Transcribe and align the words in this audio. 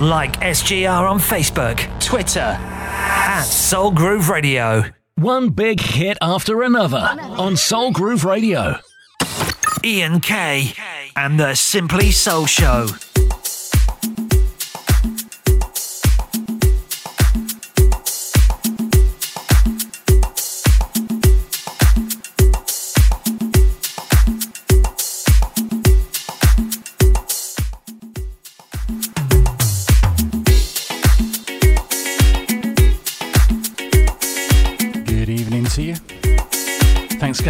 Like 0.00 0.38
SGR 0.40 1.10
on 1.10 1.18
Facebook, 1.18 1.76
Twitter, 2.00 2.56
at 2.60 3.42
Soul 3.42 3.90
Groove 3.90 4.28
Radio. 4.28 4.84
One 5.16 5.50
big 5.50 5.80
hit 5.80 6.16
after 6.22 6.62
another 6.62 7.16
on 7.20 7.56
Soul 7.56 7.90
Groove 7.90 8.24
Radio. 8.24 8.76
Ian 9.84 10.20
K 10.20 10.72
and 11.16 11.40
the 11.40 11.56
Simply 11.56 12.12
Soul 12.12 12.46
Show. 12.46 12.86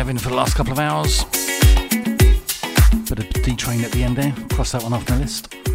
having 0.08 0.22
for 0.22 0.30
the 0.30 0.34
last 0.34 0.54
couple 0.54 0.72
of 0.72 0.78
hours. 0.78 1.24
Bit 3.10 3.18
of 3.18 3.42
D 3.42 3.54
train 3.54 3.84
at 3.84 3.92
the 3.92 4.04
end 4.04 4.16
there. 4.16 4.32
Cross 4.54 4.72
that 4.72 4.82
one 4.82 4.94
off 4.94 5.06
my 5.10 5.18
list. 5.18 5.67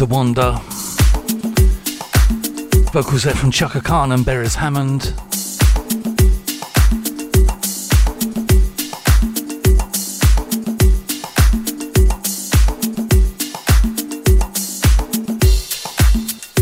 The 0.00 0.06
Wanda. 0.06 0.52
Vocals 2.90 3.24
there 3.24 3.34
from 3.34 3.50
Chaka 3.50 3.82
Khan 3.82 4.12
and 4.12 4.24
Beres 4.24 4.54
Hammond. 4.54 5.12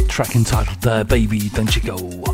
Track 0.08 0.34
entitled 0.34 0.80
There 0.80 1.04
Baby 1.04 1.48
Don't 1.50 1.76
You 1.76 1.82
Go. 1.82 2.24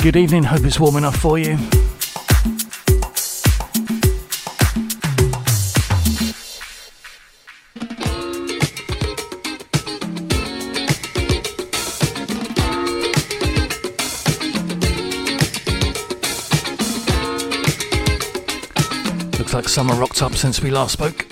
good 0.00 0.14
evening. 0.14 0.44
Hope 0.44 0.64
it's 0.64 0.78
warm 0.78 0.94
enough 0.94 1.16
for 1.16 1.36
you. 1.36 1.58
summer 19.76 19.94
rocked 19.96 20.22
up 20.22 20.34
since 20.34 20.62
we 20.62 20.70
last 20.70 20.94
spoke. 20.94 21.26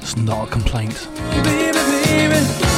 It's 0.00 0.16
not 0.16 0.48
a 0.48 0.50
complaint. 0.50 1.06
Baby, 1.44 1.72
baby. 1.72 2.71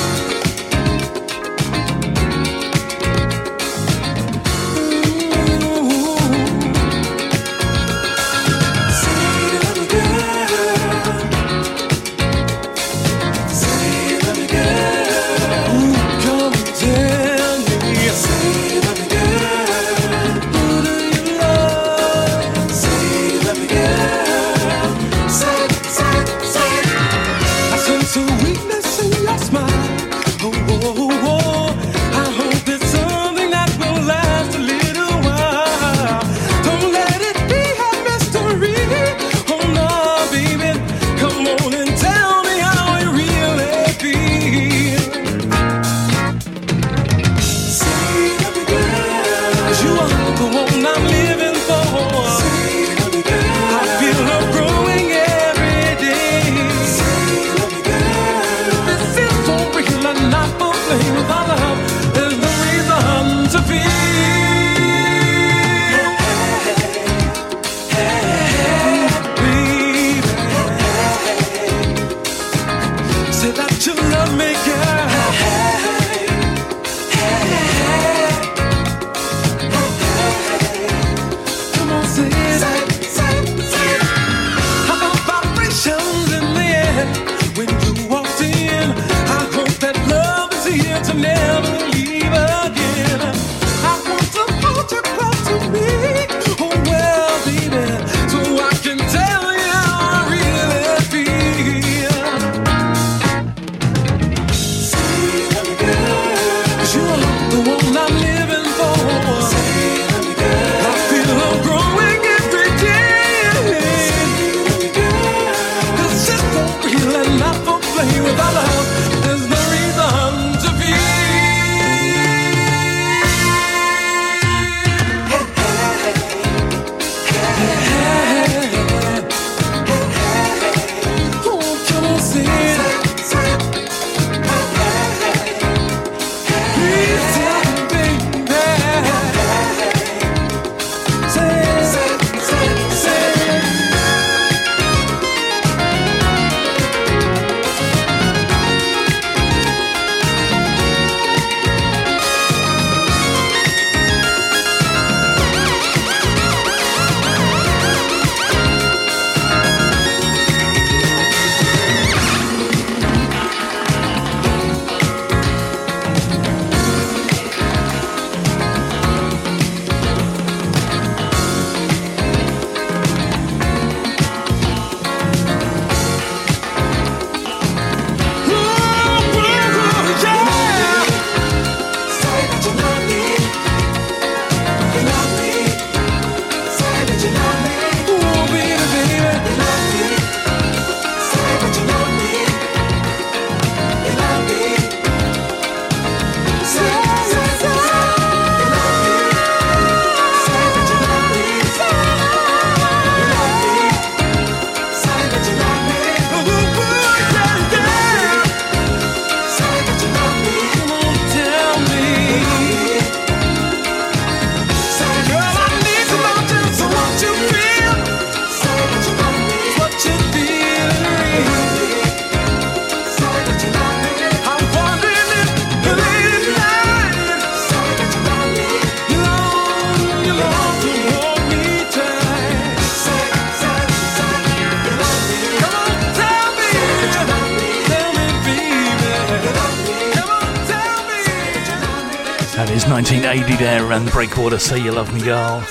1980 243.05 243.63
there 243.63 243.93
and 243.93 244.11
Breakwater 244.13 244.59
Say 244.59 244.83
You 244.83 244.91
Love 244.91 245.13
Me 245.13 245.21
Girl. 245.21 245.63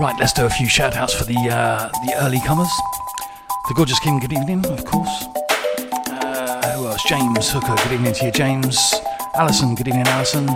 Right, 0.00 0.16
let's 0.18 0.32
do 0.32 0.44
a 0.44 0.50
few 0.50 0.66
shout 0.66 0.96
outs 0.96 1.14
for 1.14 1.22
the 1.22 1.36
uh, 1.36 1.88
the 2.04 2.14
early 2.16 2.40
comers. 2.40 2.68
The 3.68 3.74
Gorgeous 3.76 4.00
King, 4.00 4.18
good 4.18 4.32
evening, 4.32 4.66
of 4.66 4.84
course. 4.84 5.24
Uh, 6.08 6.74
who 6.76 6.88
else? 6.88 7.04
James 7.04 7.52
Hooker, 7.52 7.76
good 7.84 7.92
evening 7.92 8.12
to 8.14 8.24
you, 8.24 8.32
James. 8.32 8.92
Alison, 9.36 9.76
good 9.76 9.86
evening, 9.86 10.08
Alison. 10.08 10.48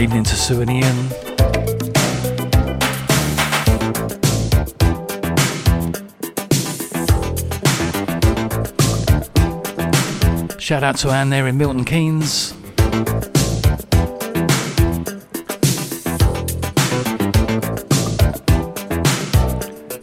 Evening 0.00 0.24
to 0.24 0.34
Sue 0.34 0.62
and 0.62 0.70
Ian. 0.70 1.10
Shout 10.58 10.82
out 10.82 10.96
to 10.98 11.10
Anne 11.10 11.28
there 11.28 11.46
in 11.48 11.58
Milton 11.58 11.84
Keynes. 11.84 12.54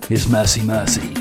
Here's 0.08 0.30
Mercy 0.30 0.62
Mercy. 0.62 1.17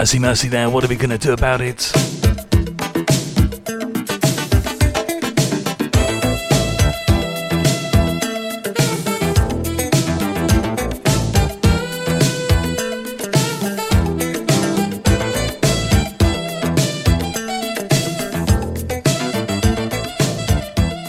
Mercy 0.00 0.18
Mercy 0.18 0.48
there. 0.48 0.70
What 0.70 0.82
are 0.82 0.88
we 0.88 0.96
going 0.96 1.10
to 1.10 1.18
do 1.18 1.34
about 1.34 1.60
it? 1.60 1.92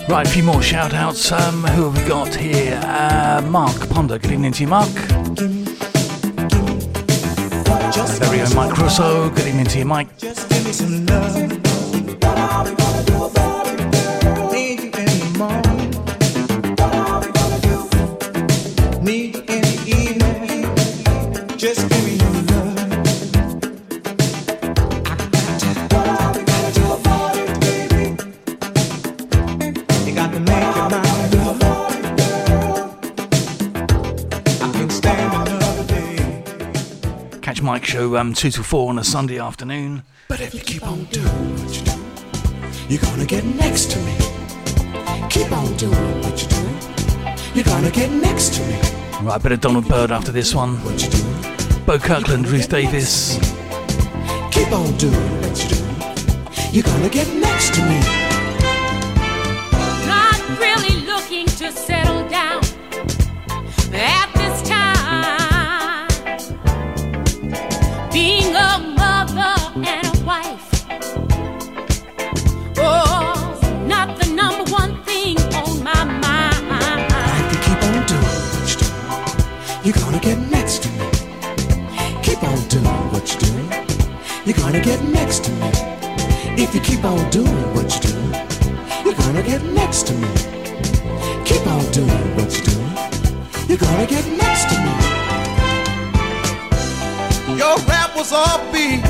Right, 0.10 0.28
a 0.28 0.30
few 0.30 0.44
more 0.44 0.62
shout 0.62 0.94
outs. 0.94 1.32
Um, 1.32 1.64
who 1.64 1.90
have 1.90 2.04
we 2.04 2.10
got 2.10 2.36
here? 2.36 2.78
Uh, 2.84 3.42
Mark 3.46 3.88
Ponder. 3.88 4.20
Good 4.20 4.34
evening 4.34 4.52
to 4.52 4.62
you, 4.64 4.68
Mark. 4.68 5.21
Very 8.22 8.42
own 8.42 8.56
Mike 8.56 8.78
Russo. 8.78 9.30
Good 9.32 9.48
evening 9.48 9.66
to 9.66 9.80
you, 9.80 9.86
Mike. 9.86 10.08
Show 37.92 38.16
um, 38.16 38.34
2 38.34 38.52
to 38.52 38.64
4 38.64 38.90
on 38.90 39.00
a 39.00 39.04
Sunday 39.04 39.38
afternoon. 39.38 40.04
But 40.30 40.40
if 40.40 40.54
you 40.54 40.62
keep 40.62 40.88
on 40.88 41.04
doing 41.06 41.58
what 41.58 41.76
you 41.76 41.84
do, 41.84 42.00
you're 42.88 43.02
gonna 43.02 43.26
get 43.26 43.44
next 43.44 43.92
to 43.92 44.00
me. 44.00 44.16
Keep 45.30 45.52
on 45.52 45.76
doing 45.76 46.22
what 46.22 46.42
you 46.42 46.48
do. 46.48 46.70
You're 47.54 47.66
gonna 47.66 47.92
get 47.92 48.10
next 48.10 48.54
to 48.54 48.62
me. 48.62 48.80
Right, 49.22 49.36
a 49.36 49.40
bit 49.44 49.52
of 49.52 49.60
Donald 49.60 49.90
Byrd 49.90 50.10
after 50.10 50.32
this 50.32 50.56
one. 50.56 50.76
What 50.86 51.04
you 51.04 51.10
do. 51.10 51.86
Bo 51.86 52.00
Kirkland, 52.00 52.48
Ruth 52.48 52.70
Davis. 52.70 53.38
Keep 54.52 54.72
on 54.72 54.96
doing 54.96 55.42
what 55.42 55.62
you 55.62 55.70
do. 55.76 56.72
You're 56.72 56.84
gonna 56.84 57.10
get 57.10 57.28
next 57.36 57.74
to 57.76 57.82
me. 57.90 58.21
You're 84.44 84.58
gonna 84.58 84.82
get 84.82 85.04
next 85.04 85.44
to 85.44 85.52
me. 85.52 85.70
If 86.58 86.74
you 86.74 86.82
keep 86.82 87.06
on 87.06 87.30
doing 87.30 87.74
what 87.76 87.94
you 87.94 88.02
do, 88.10 88.16
you're 89.06 89.14
gonna 89.14 89.44
get 89.44 89.64
next 89.64 90.08
to 90.08 90.14
me. 90.14 90.28
Keep 91.46 91.68
on 91.68 91.86
doing 91.92 92.36
what 92.36 92.50
you 92.58 92.64
do. 92.64 92.78
You're 93.68 93.78
gonna 93.78 94.08
get 94.08 94.26
next 94.44 94.66
to 94.72 94.78
me. 94.82 94.94
Your 97.56 97.78
rap 97.86 98.16
was 98.16 98.32
offbeat, 98.32 99.04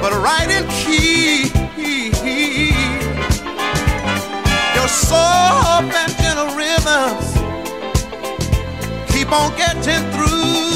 but 0.00 0.12
right 0.12 0.50
in 0.50 0.66
key. 0.68 1.52
Your 4.74 4.88
soft 4.88 5.94
and 5.94 6.12
gentle 6.18 6.50
rhythms 6.56 7.32
keep 9.12 9.30
on 9.32 9.56
getting 9.56 10.02
through 10.12 10.75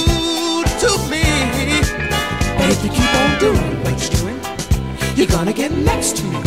if 2.70 2.85
you 2.85 2.90
keep 2.90 3.14
on 3.14 3.38
doing 3.40 3.83
what 3.83 3.96
you're 4.00 4.20
doing, 4.20 4.40
you're 5.16 5.26
gonna 5.26 5.52
get 5.52 5.72
next 5.72 6.16
to 6.18 6.24
me. 6.24 6.38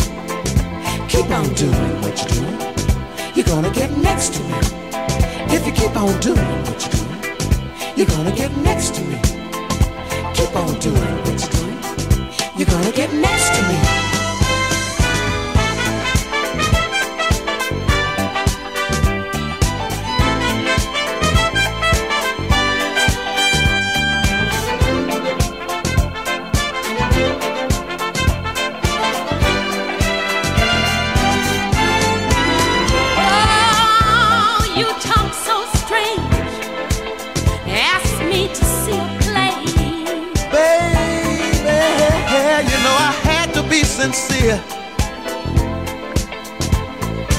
Keep 1.08 1.30
on 1.30 1.52
doing 1.54 2.00
what 2.02 2.14
you're 2.18 2.32
doing, 2.38 2.58
you're 3.34 3.46
gonna 3.46 3.70
get 3.70 3.90
next 3.98 4.34
to 4.34 4.42
me. 4.44 4.58
If 5.56 5.66
you 5.66 5.72
keep 5.72 5.94
on 5.96 6.18
doing 6.20 6.56
what 6.66 6.78
you're 6.82 6.96
doing, 6.96 7.96
you're 7.96 8.06
gonna 8.06 8.34
get 8.34 8.56
next 8.58 8.94
to 8.94 9.02
me. 9.02 9.18
Keep 10.34 10.56
on 10.56 10.72
doing 10.80 11.14
what 11.24 11.36
you're 11.42 11.54
doing, 11.58 11.78
you're 12.56 12.70
gonna 12.74 12.92
get 12.92 13.12
next 13.12 13.48
to 13.56 13.62
me. 13.68 14.13
Sincere. 44.14 44.62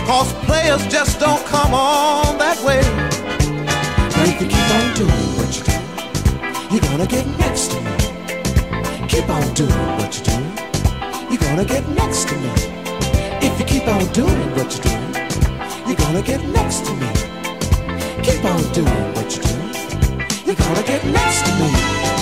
Cause 0.06 0.34
players 0.46 0.86
just 0.88 1.20
don't 1.20 1.44
come 1.46 1.74
on 1.74 2.38
that 2.38 2.60
way. 2.64 2.82
But 4.16 4.28
if 4.30 4.42
you 4.42 4.48
keep 4.48 4.70
on 4.78 4.94
doing 4.94 5.28
what 5.38 5.50
you 5.56 5.64
do, 5.64 5.78
you're 6.72 6.86
gonna 6.90 7.08
get 7.08 7.26
next 7.40 7.72
to 7.72 7.78
me. 7.82 7.96
Keep 9.08 9.30
on 9.30 9.54
doing 9.54 9.88
what 9.98 10.12
you 10.18 10.24
do, 10.26 10.38
you're 11.30 11.44
gonna 11.48 11.66
get 11.66 11.88
next 11.90 12.28
to 12.30 12.36
me. 12.36 12.52
If 13.48 13.60
you 13.60 13.66
keep 13.66 13.88
on 13.88 14.06
doing 14.12 14.42
what 14.56 14.70
you 14.76 14.82
do, 14.84 14.96
you're 15.88 16.02
gonna 16.04 16.22
get 16.22 16.44
next 16.50 16.86
to 16.86 16.94
me. 16.94 17.10
Keep 18.22 18.44
on 18.44 18.62
doing 18.74 19.06
what 19.16 19.28
you 19.36 19.42
do, 19.50 19.56
you're 20.46 20.56
gonna 20.56 20.84
get 20.84 21.06
next 21.06 21.46
to 21.46 21.52
me. 21.60 22.15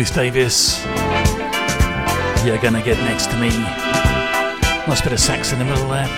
Ruth 0.00 0.14
Davis. 0.14 0.82
You're 2.42 2.56
gonna 2.56 2.82
get 2.82 2.96
next 3.00 3.26
to 3.26 3.36
me. 3.38 3.50
Nice 4.88 5.02
bit 5.02 5.12
of 5.12 5.20
sax 5.20 5.52
in 5.52 5.58
the 5.58 5.64
middle 5.66 5.90
there. 5.90 6.08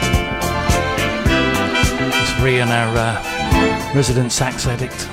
It's 2.06 2.30
Rian, 2.38 2.68
our 2.68 2.96
uh, 2.96 3.92
resident 3.92 4.30
sax 4.30 4.68
addict. 4.68 5.08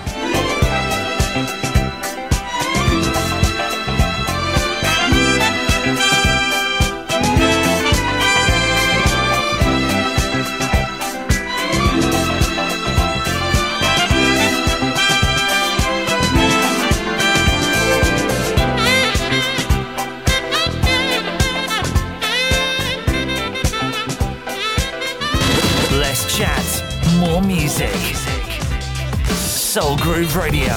Soul 29.80 29.96
Groove 29.96 30.36
Radio, 30.36 30.74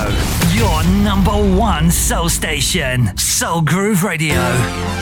your 0.53 0.85
number 1.03 1.33
one 1.33 1.91
soul 1.91 2.29
station. 2.29 3.11
Soul 3.17 3.61
Groove 3.61 4.05
Radio. 4.05 5.02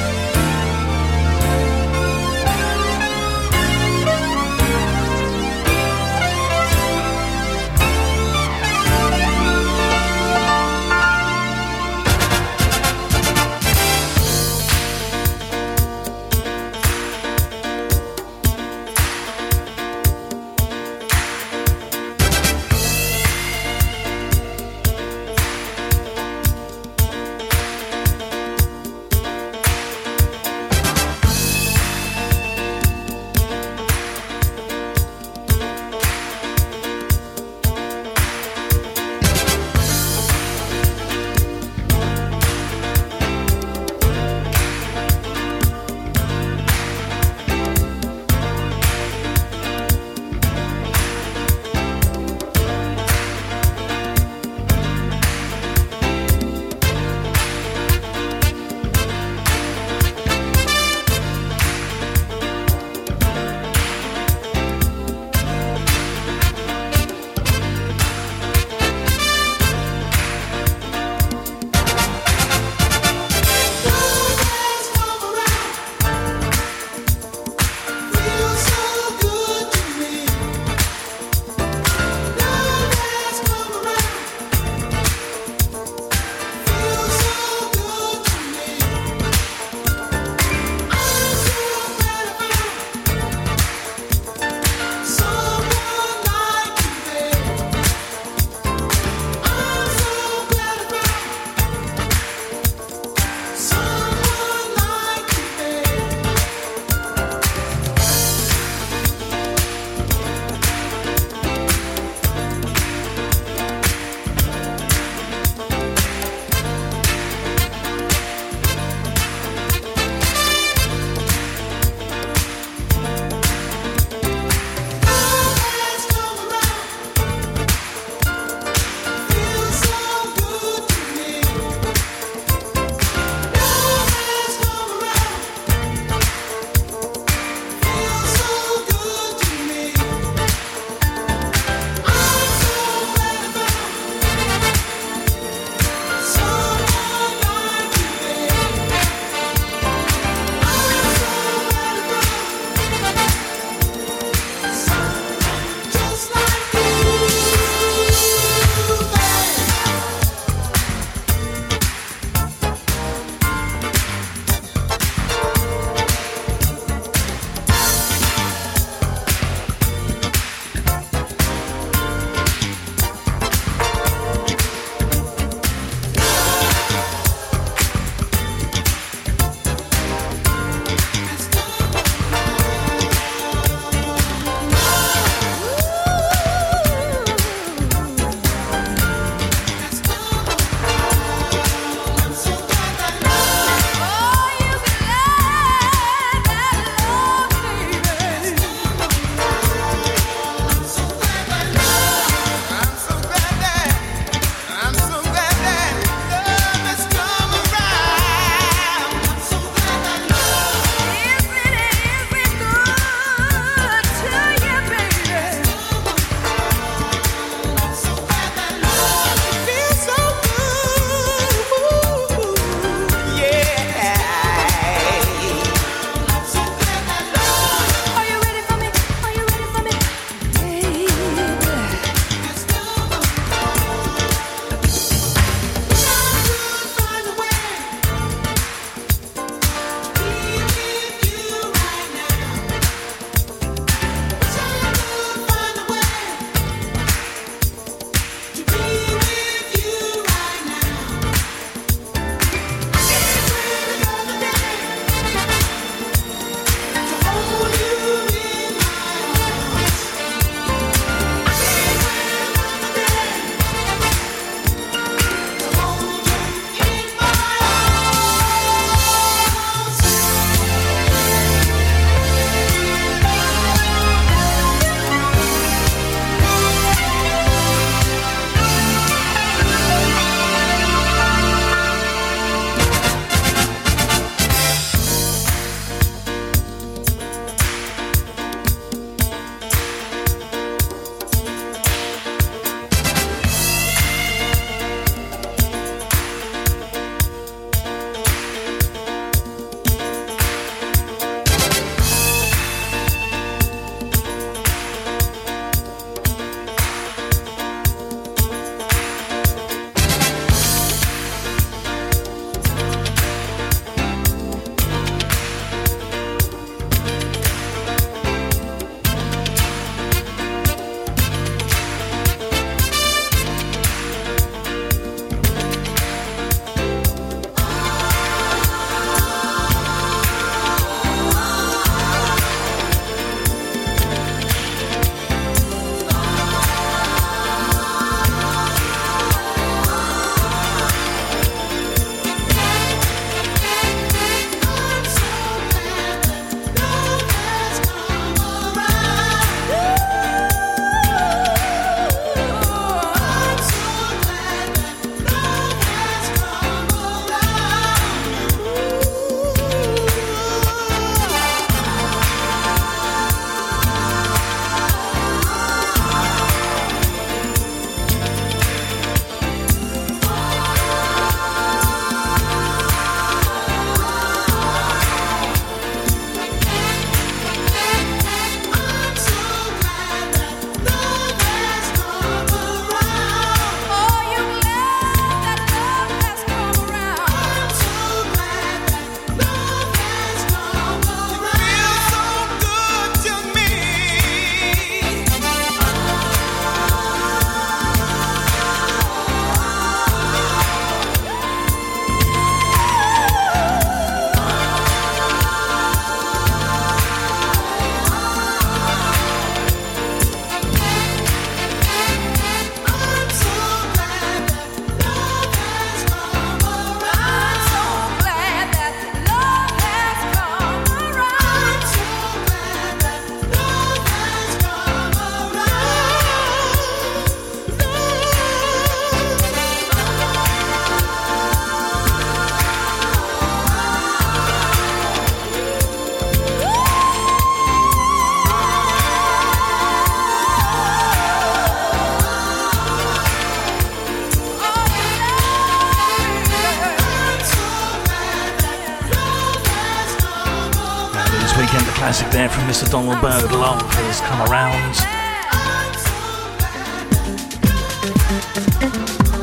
Mr. 452.81 452.93
Donald 452.93 453.21
Byrd. 453.21 453.53
Love 453.53 453.83
has 453.83 454.21
come 454.23 454.41
around. 454.51 454.95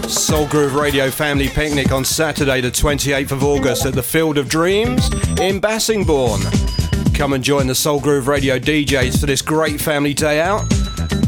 Soul 0.10 0.48
Groove 0.48 0.74
Radio 0.74 1.12
Family 1.12 1.48
Picnic 1.48 1.92
on 1.92 2.04
Saturday, 2.04 2.62
the 2.62 2.72
28th 2.72 3.32
of 3.32 3.44
August 3.44 3.86
at 3.86 3.94
the 3.94 4.02
Field 4.02 4.40
of 4.40 4.50
Dreams 4.50 5.12
in 5.40 5.62
Bassingbourn. 5.62 7.16
Come 7.16 7.34
and 7.34 7.44
join 7.44 7.68
the 7.68 7.76
Soul 7.76 8.00
Groove 8.00 8.28
Radio 8.28 8.58
DJs 8.58 9.20
for 9.20 9.28
this 9.28 9.44
great 9.44 9.80
family 9.80 10.16
day 10.16 10.42
out. 10.42 10.68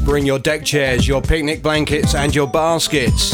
Bring 0.03 0.25
your 0.25 0.39
deck 0.39 0.65
chairs, 0.65 1.07
your 1.07 1.21
picnic 1.21 1.61
blankets, 1.61 2.15
and 2.15 2.33
your 2.33 2.47
baskets. 2.47 3.29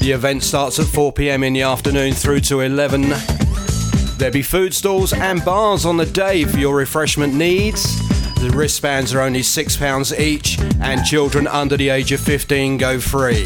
The 0.00 0.10
event 0.10 0.42
starts 0.42 0.80
at 0.80 0.86
4 0.86 1.12
pm 1.12 1.44
in 1.44 1.52
the 1.52 1.62
afternoon 1.62 2.12
through 2.12 2.40
to 2.40 2.62
11. 2.62 3.02
There'll 4.18 4.32
be 4.32 4.42
food 4.42 4.74
stalls 4.74 5.12
and 5.12 5.44
bars 5.44 5.86
on 5.86 5.96
the 5.96 6.06
day 6.06 6.44
for 6.44 6.58
your 6.58 6.74
refreshment 6.74 7.32
needs. 7.32 8.05
The 8.40 8.50
wristbands 8.54 9.14
are 9.14 9.20
only 9.20 9.40
£6 9.40 10.18
each, 10.18 10.58
and 10.80 11.04
children 11.04 11.46
under 11.46 11.76
the 11.76 11.88
age 11.88 12.12
of 12.12 12.20
15 12.20 12.76
go 12.78 13.00
free. 13.00 13.44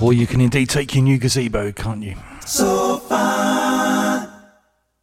Or 0.00 0.12
you 0.12 0.26
can 0.26 0.40
indeed 0.42 0.68
take 0.68 0.94
your 0.94 1.02
new 1.02 1.16
gazebo, 1.16 1.72
can't 1.72 2.02
you? 2.02 2.14
So 2.44 2.98
fine, 3.08 4.28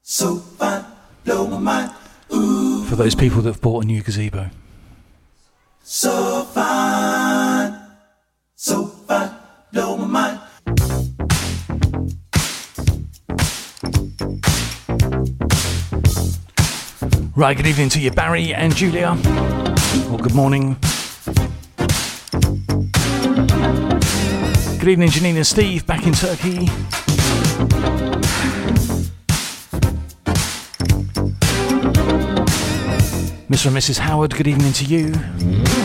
so 0.04 0.36
fine, 0.36 0.86
blow 1.26 1.48
my 1.48 1.58
mind. 1.58 1.92
Ooh, 2.32 2.84
For 2.86 2.96
those 2.96 3.16
people 3.16 3.42
that 3.42 3.54
have 3.54 3.62
bought 3.62 3.84
a 3.84 3.88
new 3.88 4.04
gazebo. 4.04 4.52
so 5.82 6.41
Right, 17.34 17.56
good 17.56 17.66
evening 17.66 17.88
to 17.90 18.00
you, 18.02 18.12
Barry 18.12 18.54
and 18.54 18.76
Julia. 18.76 19.12
Or 20.12 20.18
good 20.18 20.36
morning. 20.36 20.76
Good 24.80 24.90
evening, 24.90 25.10
Janine 25.10 25.38
and 25.38 25.48
Steve, 25.48 25.88
back 25.88 26.06
in 26.06 26.12
Turkey. 26.12 26.68
Mr. 33.48 33.68
and 33.68 33.78
Mrs. 33.78 34.00
Howard, 34.00 34.36
good 34.36 34.48
evening 34.48 34.74
to 34.74 34.84
you. 34.84 35.81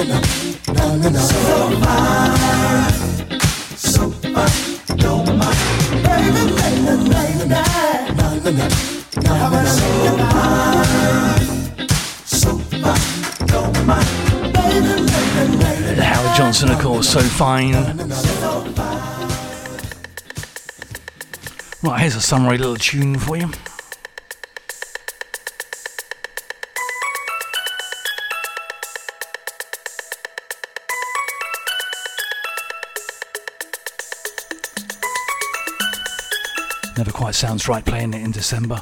enough, 0.00 0.68
Howard 16.00 16.36
Johnson, 16.36 16.70
of 16.70 16.78
course. 16.78 17.08
So 17.08 17.20
fine. 17.20 17.74
Right, 21.82 22.00
here's 22.00 22.16
a 22.16 22.20
summary 22.20 22.58
little 22.58 22.76
tune 22.76 23.18
for 23.18 23.36
you. 23.36 23.50
sounds 37.38 37.68
right 37.68 37.84
playing 37.84 38.12
it 38.14 38.20
in 38.20 38.32
December. 38.32 38.80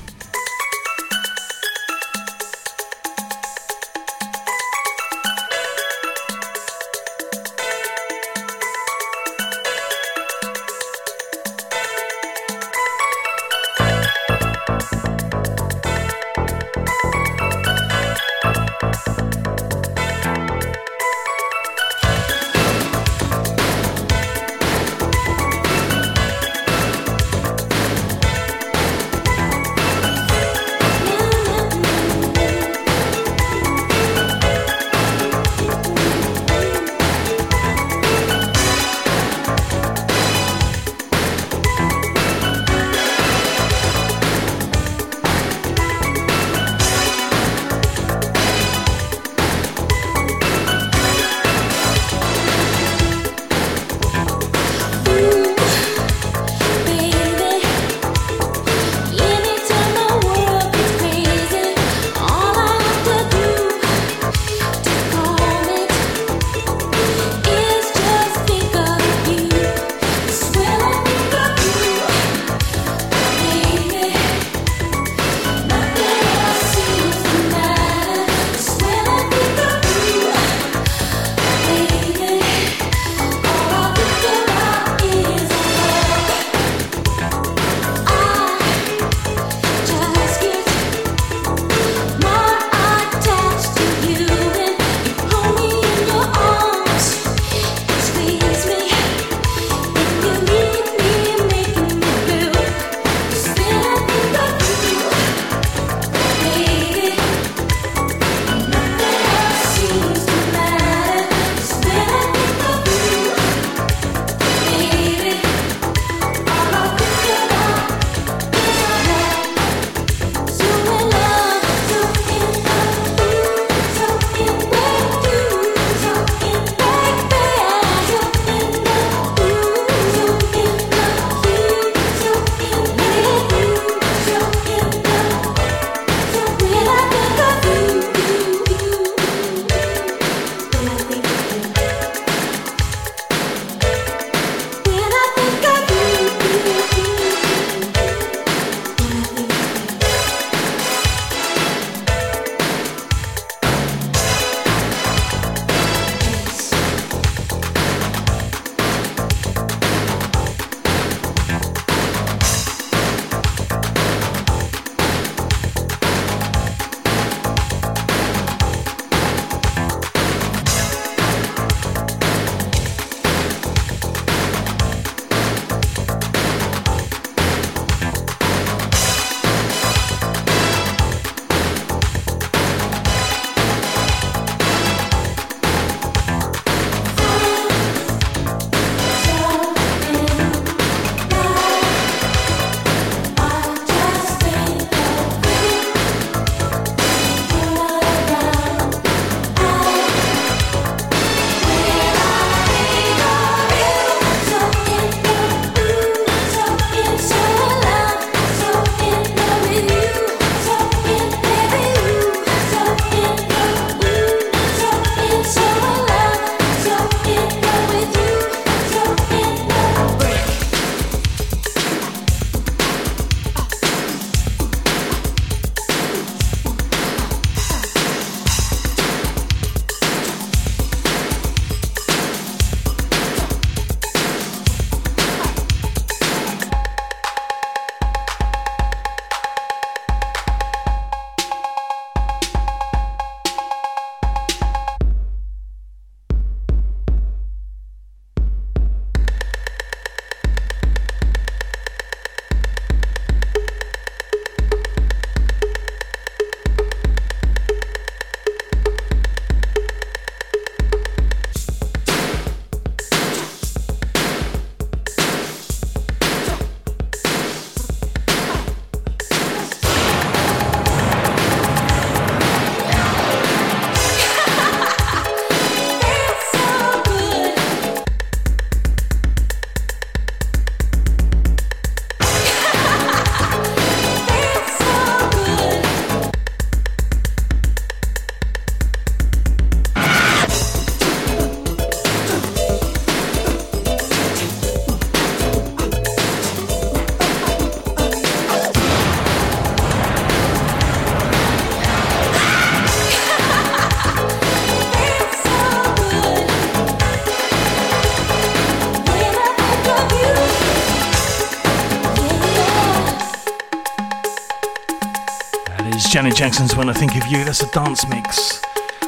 Janet 316.27 316.39
Jackson's 316.39 316.75
When 316.75 316.89
I 316.89 316.93
Think 316.93 317.15
of 317.15 317.25
You. 317.31 317.45
That's 317.45 317.63
a 317.63 317.71
dance 317.71 318.05
mix, 318.09 318.61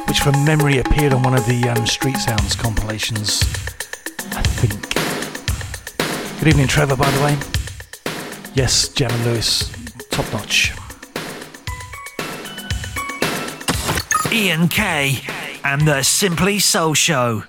which 0.07 0.21
from 0.21 0.45
memory 0.45 0.77
appeared 0.77 1.11
on 1.11 1.21
one 1.21 1.33
of 1.33 1.45
the 1.45 1.67
um, 1.67 1.85
Street 1.85 2.15
Sounds 2.15 2.55
compilations. 2.55 3.43
I 4.31 4.41
think. 4.41 4.71
Good 6.39 6.47
evening, 6.47 6.67
Trevor, 6.67 6.95
by 6.95 7.11
the 7.11 7.21
way. 7.21 7.37
Yes, 8.53 8.87
Jam 8.87 9.11
and 9.11 9.25
Lewis, 9.25 9.69
top 10.11 10.31
notch. 10.31 10.71
Ian 14.31 14.69
K 14.69 15.19
and 15.65 15.85
the 15.85 16.03
Simply 16.03 16.57
Soul 16.59 16.93
Show. 16.93 17.43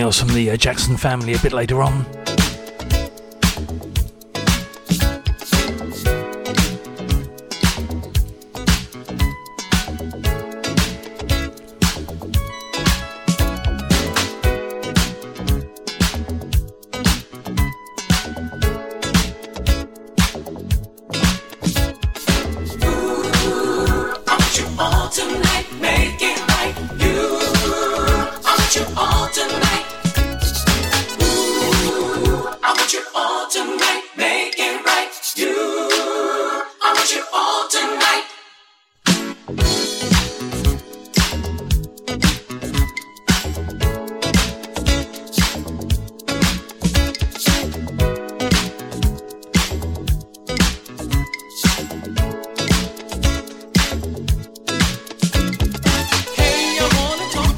Else 0.00 0.18
from 0.18 0.28
the 0.28 0.50
uh, 0.50 0.56
Jackson 0.56 0.96
family 0.96 1.34
a 1.34 1.38
bit 1.38 1.52
later 1.52 1.82
on. 1.82 2.19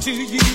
to 0.03 0.11
you. 0.11 0.52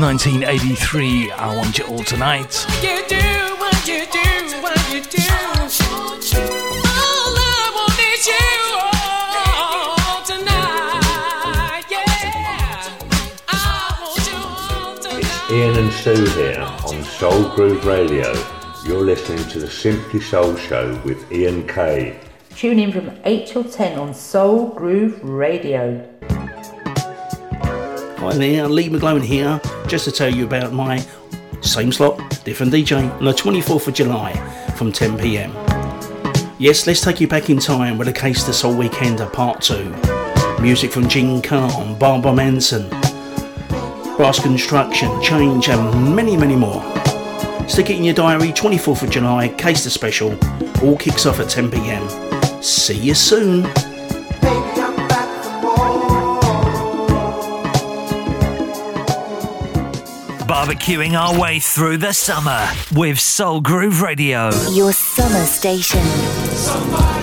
1983. 0.00 1.30
I 1.32 1.56
want 1.56 1.78
you 1.78 1.86
all 1.86 2.02
tonight. 2.04 2.66
You 2.82 3.02
do, 3.08 3.16
what 3.58 3.88
you 3.88 4.04
do, 4.12 4.60
what 4.60 4.76
you 4.92 5.00
do. 5.02 5.22
All 6.86 7.32
I 7.38 7.70
want 7.74 7.98
is 8.04 8.26
you 8.26 8.48
all 8.76 10.22
tonight. 10.22 11.84
Yeah. 11.90 12.92
I 13.48 13.50
want 14.02 14.26
you 14.28 14.36
all 14.76 14.96
tonight. 14.98 15.50
Ian 15.50 15.76
and 15.78 15.92
Sue 15.92 16.26
here 16.40 16.60
on 16.60 17.02
Soul 17.04 17.48
Groove 17.54 17.84
Radio. 17.86 18.34
You're 18.84 19.04
listening 19.04 19.48
to 19.48 19.58
the 19.58 19.70
Simply 19.70 20.20
Soul 20.20 20.56
Show 20.56 21.00
with 21.04 21.32
Ian 21.32 21.66
K. 21.66 22.18
Tune 22.54 22.78
in 22.78 22.92
from 22.92 23.10
8 23.24 23.46
till 23.46 23.64
10 23.64 23.98
on 23.98 24.12
Soul 24.14 24.68
Groove 24.74 25.22
Radio. 25.24 26.06
Hi 28.18 28.32
there, 28.34 28.66
Lee 28.66 28.88
McGlone 28.88 29.22
here, 29.22 29.60
just 29.88 30.04
to 30.04 30.12
tell 30.12 30.32
you 30.32 30.44
about 30.44 30.72
my 30.72 30.98
same 31.60 31.92
slot, 31.92 32.18
different 32.44 32.72
DJ 32.72 33.10
on 33.18 33.24
the 33.24 33.32
24th 33.32 33.86
of 33.86 33.94
July 33.94 34.32
from 34.76 34.92
10 34.92 35.18
pm. 35.18 35.52
Yes, 36.58 36.86
let's 36.86 37.00
take 37.00 37.20
you 37.20 37.28
back 37.28 37.50
in 37.50 37.58
time 37.58 37.98
with 37.98 38.08
a 38.08 38.12
Caister 38.12 38.52
Soul 38.52 38.74
Weekender 38.74 39.32
Part 39.32 39.60
2. 39.62 40.62
Music 40.62 40.90
from 40.90 41.08
Jean 41.08 41.40
Carn, 41.40 41.98
Barbara 41.98 42.34
Mason, 42.34 42.88
Brass 44.16 44.40
Construction, 44.40 45.22
Change, 45.22 45.68
and 45.68 46.16
many, 46.16 46.36
many 46.36 46.56
more. 46.56 46.82
Stick 47.68 47.90
it 47.90 47.96
in 47.96 48.04
your 48.04 48.14
diary, 48.14 48.48
24th 48.48 49.02
of 49.02 49.10
July, 49.10 49.48
Caister 49.50 49.90
Special, 49.90 50.30
all 50.82 50.96
kicks 50.96 51.26
off 51.26 51.40
at 51.40 51.48
10 51.48 51.70
pm. 51.70 52.62
See 52.62 52.98
you 52.98 53.14
soon. 53.14 53.64
Barbecuing 60.66 61.14
our 61.14 61.38
way 61.40 61.60
through 61.60 61.96
the 61.96 62.12
summer 62.12 62.68
with 62.92 63.20
Soul 63.20 63.60
Groove 63.60 64.02
Radio. 64.02 64.50
Your 64.72 64.92
summer 64.92 65.44
station. 65.44 66.02
Somebody 66.56 67.15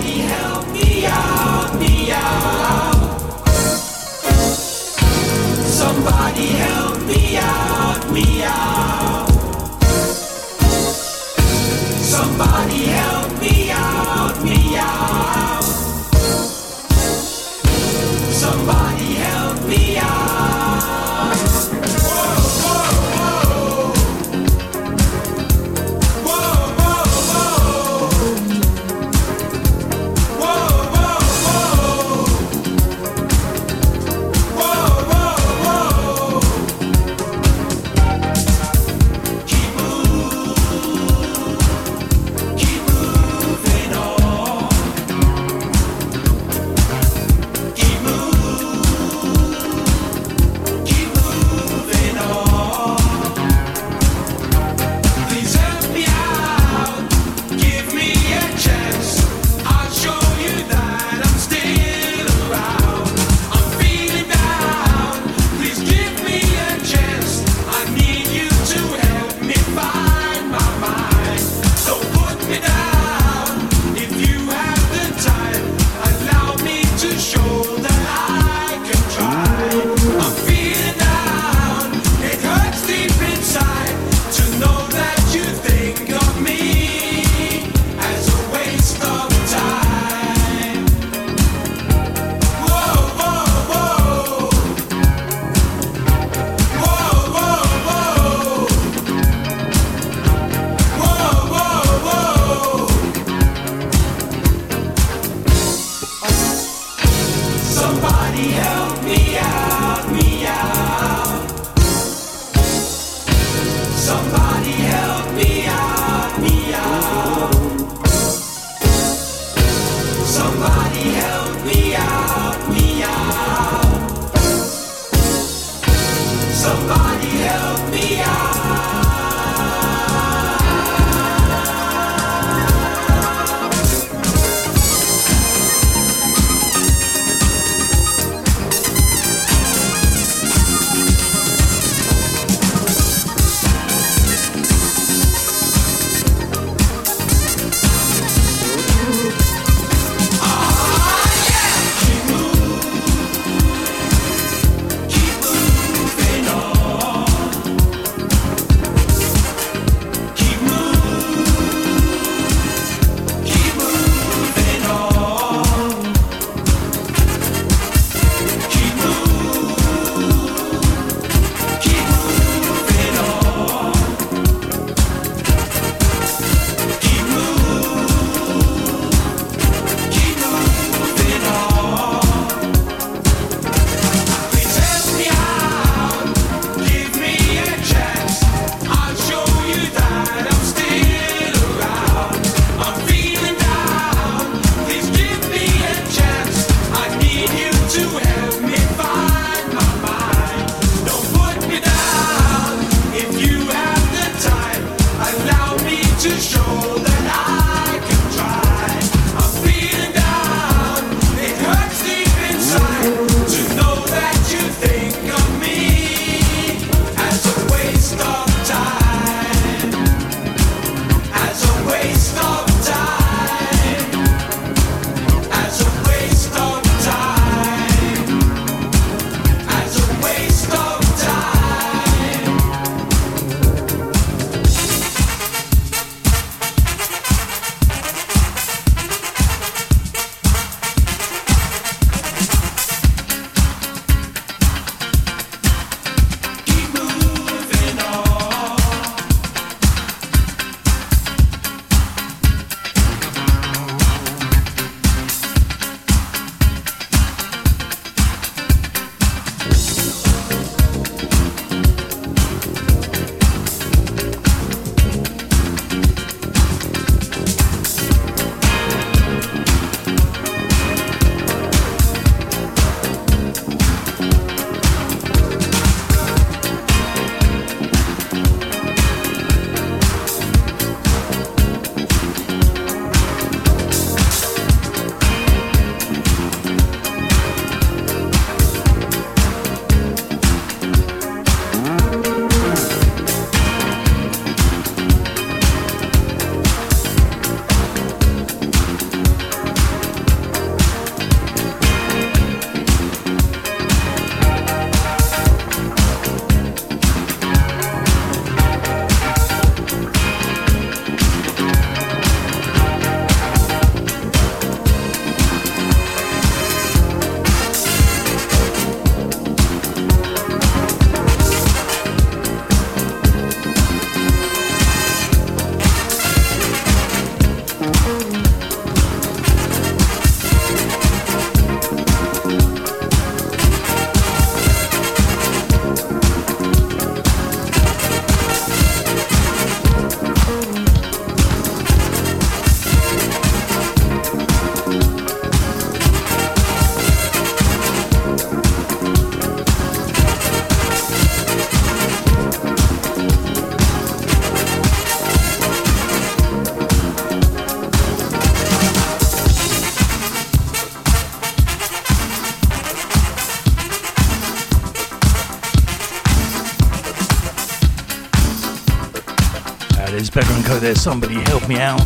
There, 370.84 370.94
somebody 370.94 371.36
help 371.36 371.66
me 371.66 371.76
out. 371.76 371.98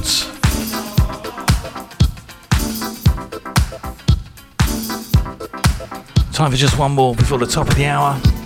Time 6.32 6.52
for 6.52 6.56
just 6.56 6.78
one 6.78 6.92
more 6.92 7.12
before 7.16 7.38
the 7.38 7.46
top 7.46 7.66
of 7.66 7.74
the 7.74 7.86
hour. 7.86 8.37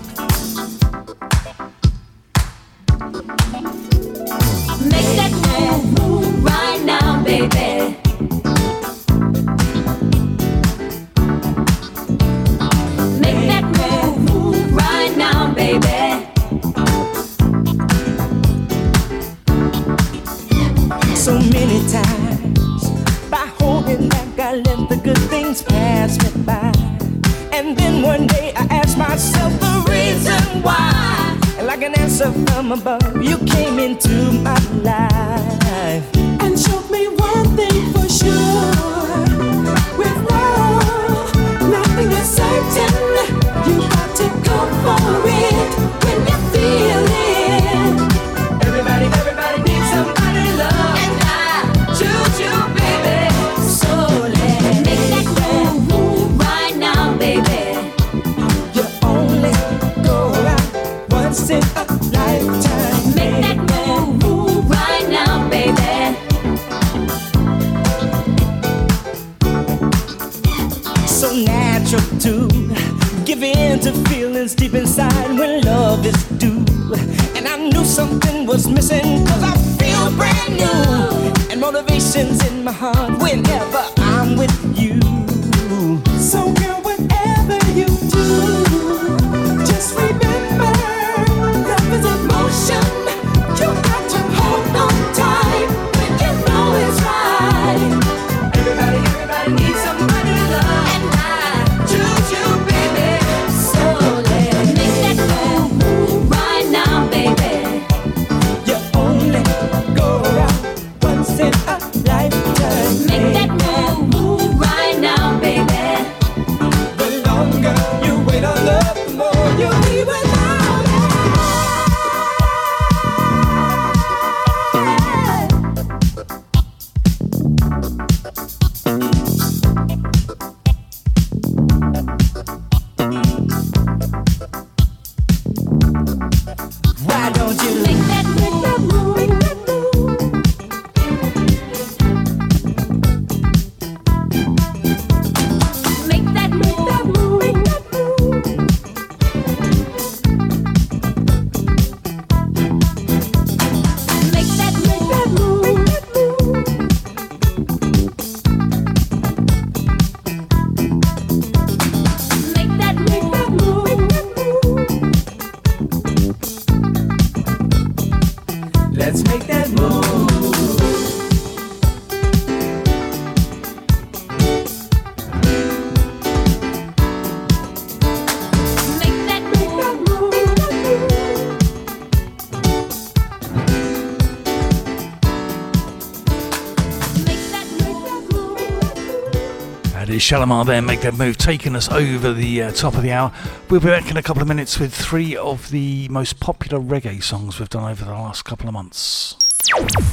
Shalamar 190.33 190.65
there, 190.65 190.81
make 190.81 191.01
that 191.01 191.13
move, 191.13 191.37
taking 191.37 191.75
us 191.75 191.91
over 191.91 192.33
the 192.33 192.63
uh, 192.63 192.71
top 192.71 192.95
of 192.95 193.03
the 193.03 193.11
hour. 193.11 193.31
We'll 193.69 193.81
be 193.81 193.85
back 193.85 194.09
in 194.09 194.17
a 194.17 194.23
couple 194.23 194.41
of 194.41 194.47
minutes 194.47 194.79
with 194.79 194.91
three 194.91 195.35
of 195.35 195.69
the 195.69 196.07
most 196.09 196.39
popular 196.39 196.81
reggae 196.81 197.21
songs 197.21 197.59
we've 197.59 197.69
done 197.69 197.87
over 197.87 198.03
the 198.03 198.13
last 198.13 198.41
couple 198.41 198.67
of 198.67 198.73
months. 198.73 199.35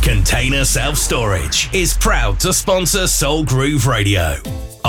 Container 0.02 0.66
Self 0.66 0.98
Storage 0.98 1.70
is 1.72 1.96
proud 1.96 2.38
to 2.40 2.52
sponsor 2.52 3.06
Soul 3.06 3.46
Groove 3.46 3.86
Radio. 3.86 4.36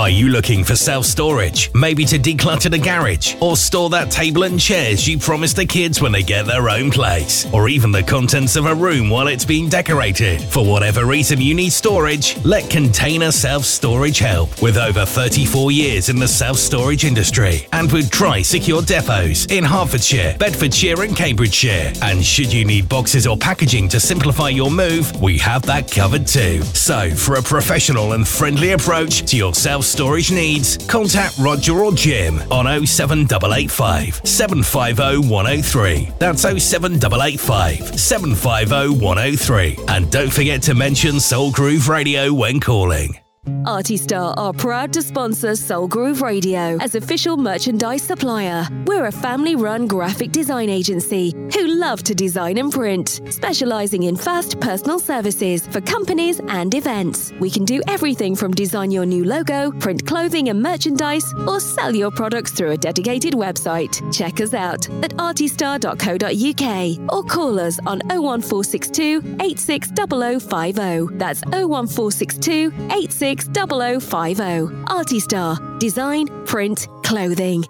Are 0.02 0.10
you 0.10 0.30
looking 0.30 0.64
for 0.64 0.74
self 0.74 1.06
storage? 1.06 1.72
Maybe 1.74 2.04
to 2.06 2.18
declutter 2.18 2.68
the 2.68 2.76
garage 2.76 3.36
or 3.40 3.56
store 3.56 3.88
that 3.90 4.10
table 4.10 4.42
and 4.42 4.58
chairs 4.58 5.06
you 5.06 5.16
promised 5.16 5.54
the 5.54 5.64
kids 5.64 6.02
when 6.02 6.10
they 6.10 6.24
get 6.24 6.44
their 6.44 6.68
own 6.68 6.90
place? 6.90 7.46
Or 7.52 7.68
even 7.68 7.92
the 7.92 8.02
contents 8.02 8.56
of 8.56 8.66
a 8.66 8.74
room 8.74 9.10
while 9.10 9.28
it's 9.28 9.44
being 9.44 9.68
decorated? 9.68 10.42
For 10.42 10.66
whatever 10.66 11.04
reason 11.04 11.40
you 11.40 11.54
need 11.54 11.70
storage, 11.70 12.36
let 12.44 12.68
Container 12.68 13.30
Self 13.30 13.64
Storage 13.64 14.18
help. 14.18 14.60
With 14.60 14.76
over 14.76 15.06
34 15.06 15.70
years 15.70 16.08
in 16.08 16.18
the 16.18 16.26
self 16.26 16.56
storage 16.56 17.04
industry 17.04 17.68
and 17.72 17.92
with 17.92 18.10
Tri 18.10 18.42
Secure 18.42 18.82
depots 18.82 19.46
in 19.52 19.62
Hertfordshire, 19.62 20.34
Bedfordshire, 20.36 21.00
and 21.04 21.16
Cambridgeshire. 21.16 21.92
And 22.02 22.24
should 22.24 22.52
you 22.52 22.64
need 22.64 22.88
boxes 22.88 23.24
or 23.24 23.36
packaging 23.36 23.88
to 23.90 24.00
simplify 24.00 24.48
your 24.48 24.72
move, 24.72 25.22
we 25.22 25.38
have 25.38 25.62
that 25.66 25.88
covered 25.88 26.26
too. 26.26 26.60
So, 26.62 27.08
for 27.10 27.36
a 27.36 27.42
professional 27.42 28.14
and 28.14 28.26
friendly 28.26 28.72
approach 28.72 29.30
to 29.30 29.36
your 29.36 29.54
self 29.54 29.91
storage 29.92 30.32
needs, 30.32 30.78
contact 30.88 31.38
Roger 31.38 31.84
or 31.84 31.92
Jim 31.92 32.40
on 32.50 32.64
07885 32.86 34.22
750 34.26 35.28
103. 35.28 36.10
That's 36.18 36.42
07885 36.42 38.00
750 38.00 39.04
103. 39.04 39.78
And 39.88 40.10
don't 40.10 40.32
forget 40.32 40.62
to 40.62 40.74
mention 40.74 41.20
Soul 41.20 41.52
Groove 41.52 41.88
Radio 41.88 42.32
when 42.32 42.58
calling. 42.58 43.21
Artistar 43.64 44.34
are 44.36 44.52
proud 44.52 44.92
to 44.92 45.02
sponsor 45.02 45.56
Soul 45.56 45.88
Groove 45.88 46.22
Radio 46.22 46.78
as 46.80 46.94
official 46.94 47.36
merchandise 47.36 48.04
supplier. 48.04 48.68
We're 48.86 49.06
a 49.06 49.12
family 49.12 49.56
run 49.56 49.88
graphic 49.88 50.30
design 50.30 50.68
agency 50.68 51.32
who 51.52 51.66
love 51.66 52.04
to 52.04 52.14
design 52.14 52.58
and 52.58 52.72
print, 52.72 53.20
specializing 53.30 54.04
in 54.04 54.14
fast 54.14 54.60
personal 54.60 55.00
services 55.00 55.66
for 55.66 55.80
companies 55.80 56.40
and 56.48 56.72
events. 56.72 57.32
We 57.40 57.50
can 57.50 57.64
do 57.64 57.82
everything 57.88 58.36
from 58.36 58.52
design 58.52 58.92
your 58.92 59.06
new 59.06 59.24
logo, 59.24 59.72
print 59.72 60.06
clothing 60.06 60.48
and 60.48 60.62
merchandise, 60.62 61.24
or 61.48 61.58
sell 61.58 61.92
your 61.96 62.12
products 62.12 62.52
through 62.52 62.70
a 62.70 62.76
dedicated 62.76 63.34
website. 63.34 63.92
Check 64.14 64.40
us 64.40 64.54
out 64.54 64.88
at 65.02 65.16
artistar.co.uk 65.16 67.12
or 67.12 67.24
call 67.24 67.58
us 67.58 67.80
on 67.86 68.02
01462 68.08 69.36
860050. 69.40 71.16
That's 71.18 71.42
01462 71.46 72.72
0050. 73.40 74.68
Artistar, 74.86 75.78
design, 75.78 76.26
print, 76.44 76.88
clothing. 77.02 77.64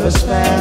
Love 0.00 0.14
has 0.14 0.59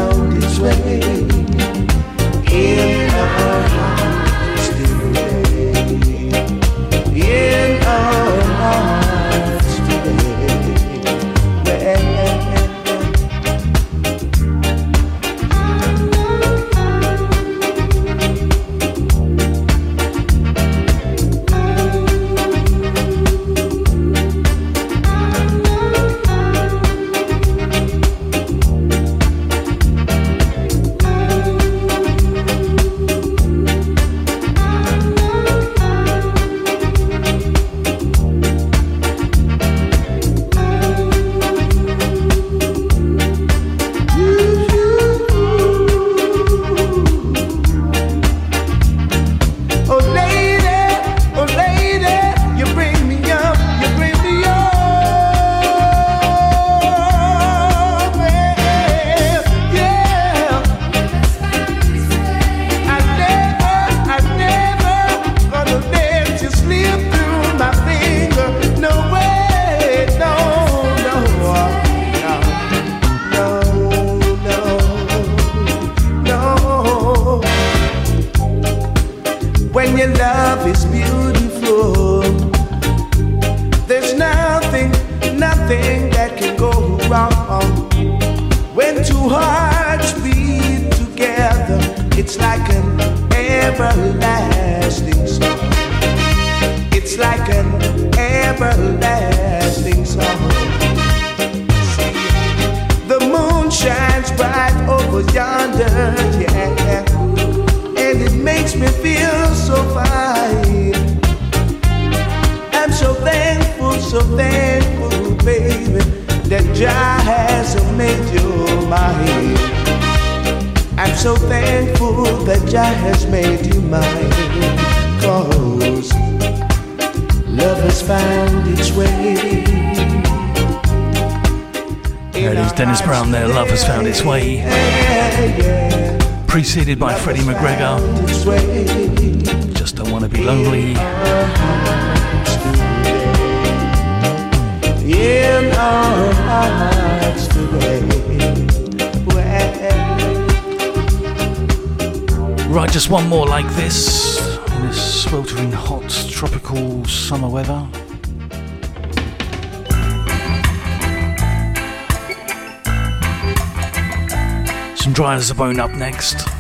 Bone 165.54 165.80
up 165.80 165.92
next. 165.92 166.59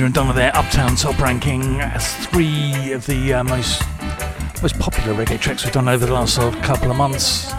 here 0.00 0.06
and 0.06 0.14
done 0.14 0.28
with 0.28 0.36
their 0.36 0.56
Uptown 0.56 0.96
Top 0.96 1.18
ranking. 1.18 1.78
Three 2.00 2.92
of 2.92 3.04
the 3.04 3.34
uh, 3.34 3.44
most 3.44 3.82
most 4.62 4.78
popular 4.78 5.12
reggae 5.12 5.38
tracks 5.38 5.62
we've 5.62 5.74
done 5.74 5.90
over 5.90 6.06
the 6.06 6.12
last 6.14 6.38
uh, 6.38 6.50
couple 6.62 6.90
of 6.90 6.96
months. 6.96 7.52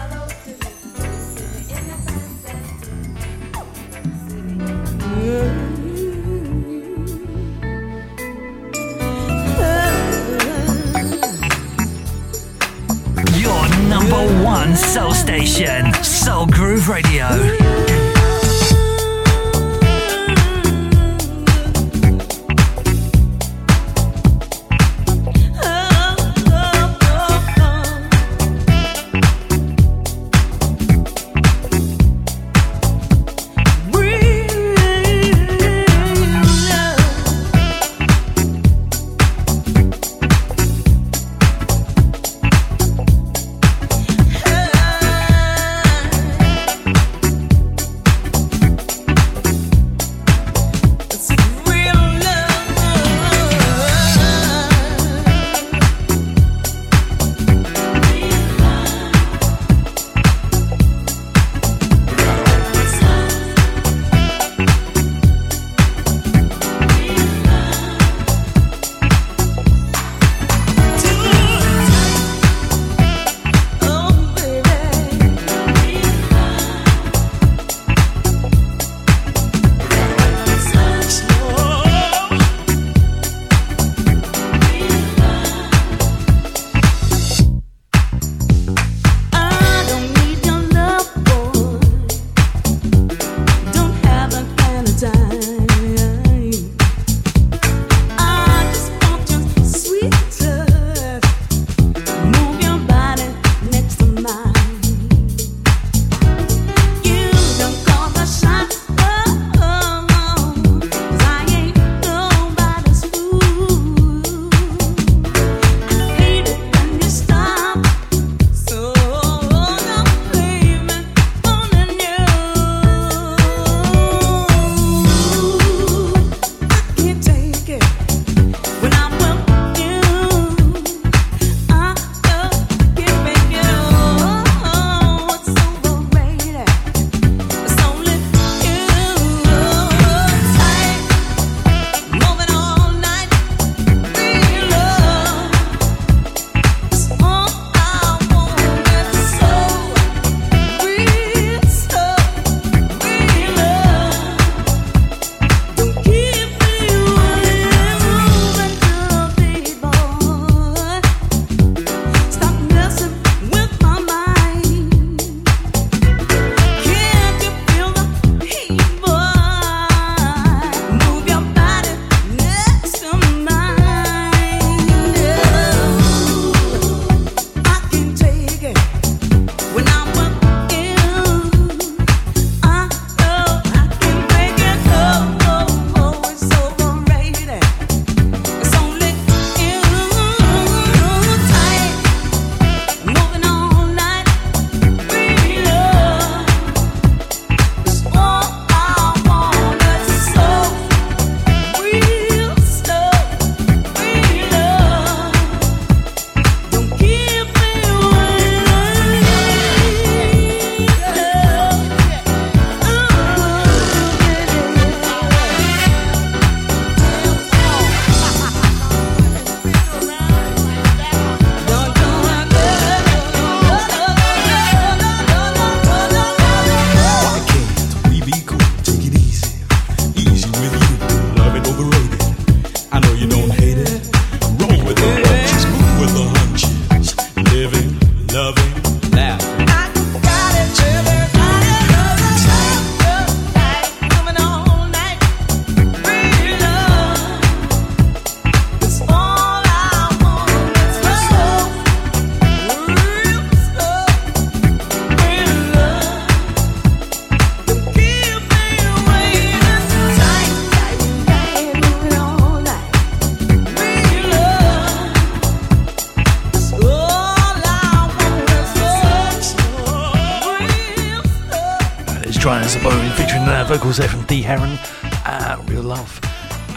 The 274.32 274.40
Heron. 274.40 274.78
Uh, 275.26 275.62
real 275.66 275.82
love. 275.82 276.18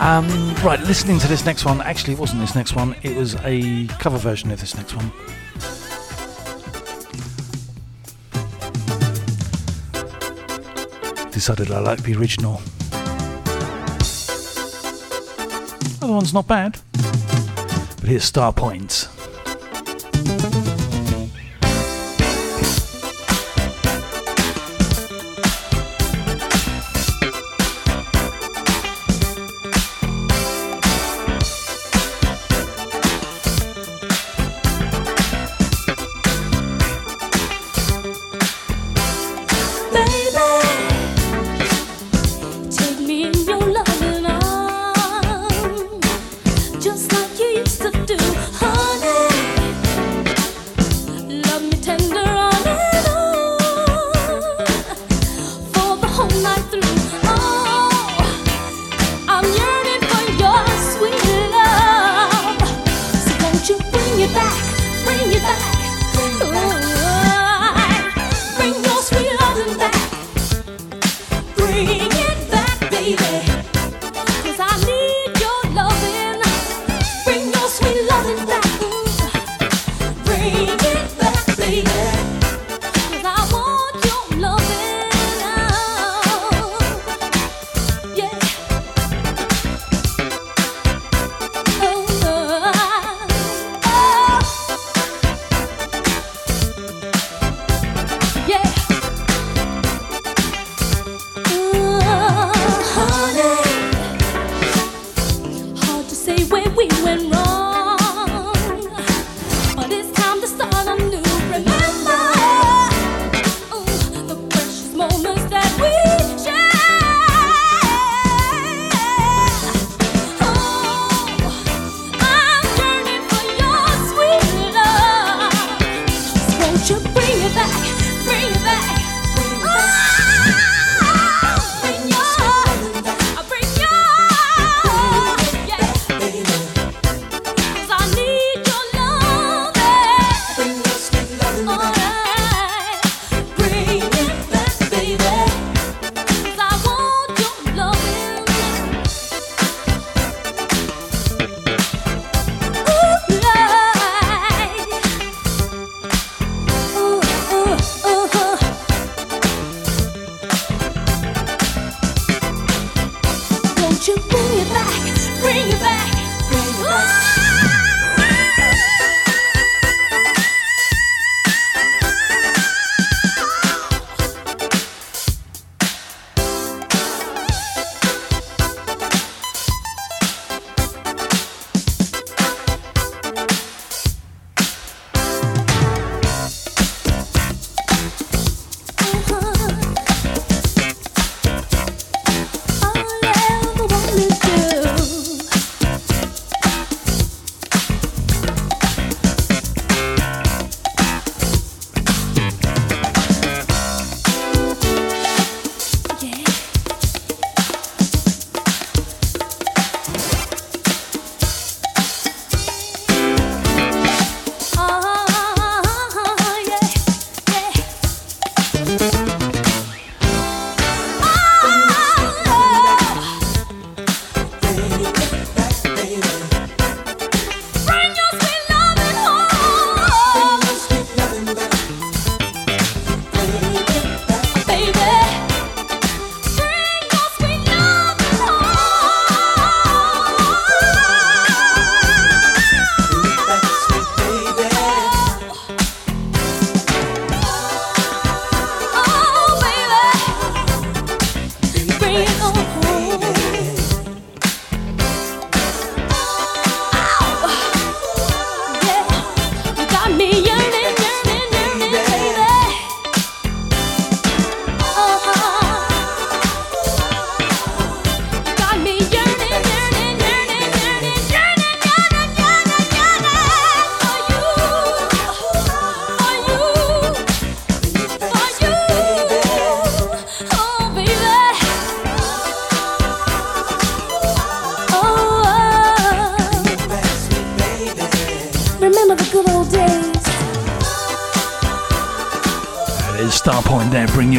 Um, 0.02 0.28
right, 0.56 0.78
listening 0.82 1.20
to 1.20 1.28
this 1.30 1.46
next 1.46 1.64
one. 1.64 1.80
Actually, 1.80 2.16
it 2.16 2.20
wasn't 2.20 2.42
this 2.42 2.54
next 2.54 2.76
one, 2.76 2.98
it 3.02 3.16
was 3.16 3.36
a 3.46 3.88
cover 3.98 4.18
version 4.18 4.52
of 4.52 4.60
this 4.60 4.76
next 4.76 4.94
one. 4.94 5.10
Decided 11.32 11.72
I 11.72 11.80
like 11.80 12.04
the 12.04 12.14
original. 12.18 12.56
Other 16.02 16.14
one's 16.14 16.34
not 16.34 16.50
bad. 16.50 16.78
But 16.92 18.10
here's 18.10 18.30
Starpoints. 18.30 19.15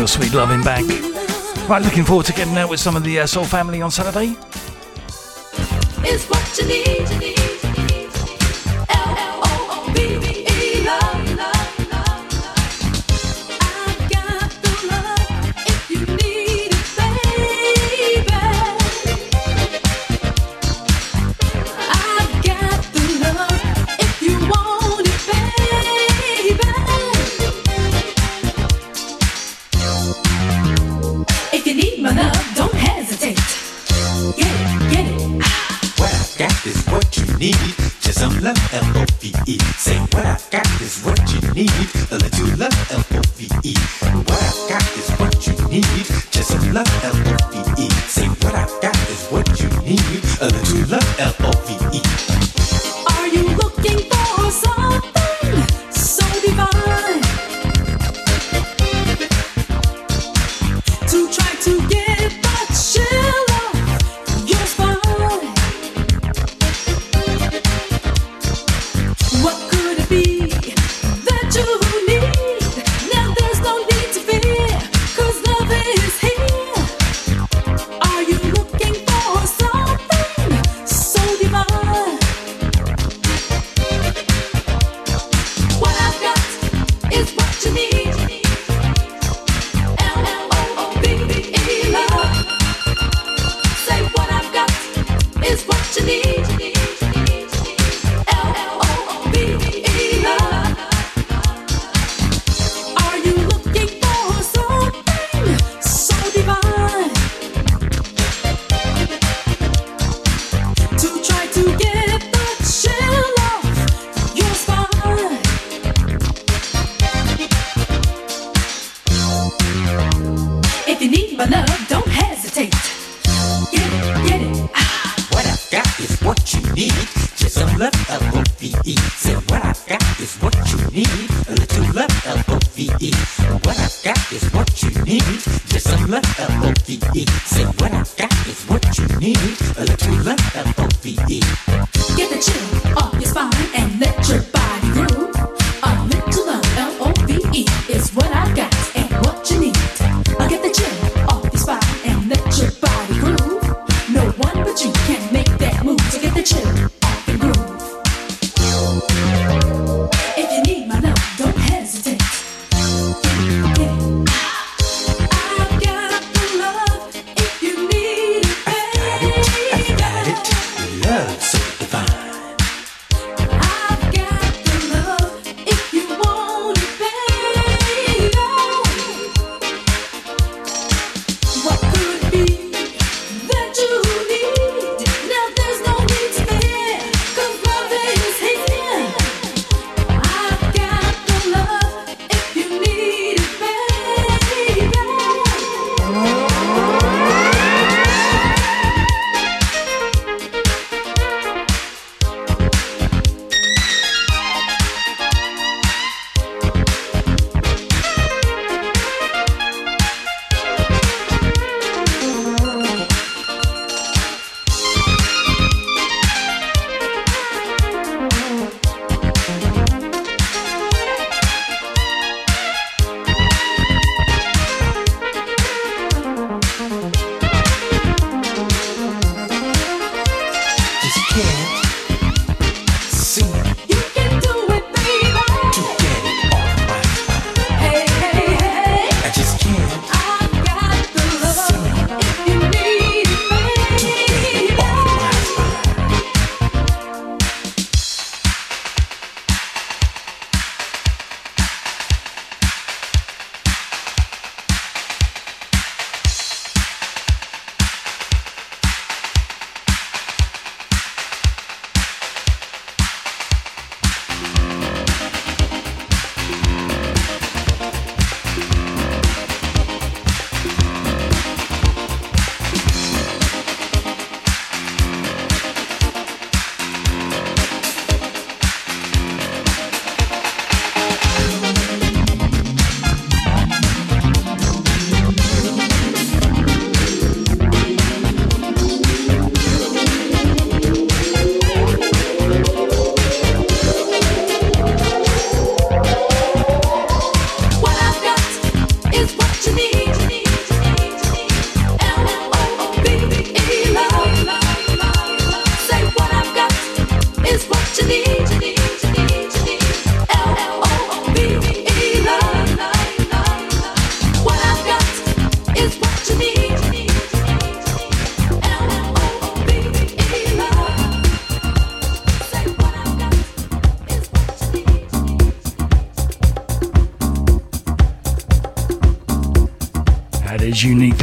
your 0.06 0.22
sweet 0.22 0.34
loving 0.34 0.62
back. 0.62 0.84
Right, 1.68 1.82
looking 1.82 2.04
forward 2.04 2.26
to 2.26 2.32
getting 2.32 2.56
out 2.58 2.70
with 2.70 2.78
some 2.78 2.94
of 2.96 3.02
the 3.02 3.20
uh, 3.20 3.26
Soul 3.26 3.44
family 3.44 3.82
on 3.82 3.90
Saturday. 3.90 4.36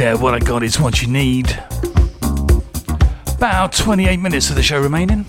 There. 0.04 0.18
What 0.18 0.34
I 0.34 0.38
got 0.38 0.62
is 0.62 0.78
what 0.78 1.00
you 1.00 1.08
need. 1.08 1.50
About 3.36 3.72
28 3.72 4.20
minutes 4.20 4.50
of 4.50 4.56
the 4.56 4.62
show 4.62 4.78
remaining. 4.78 5.24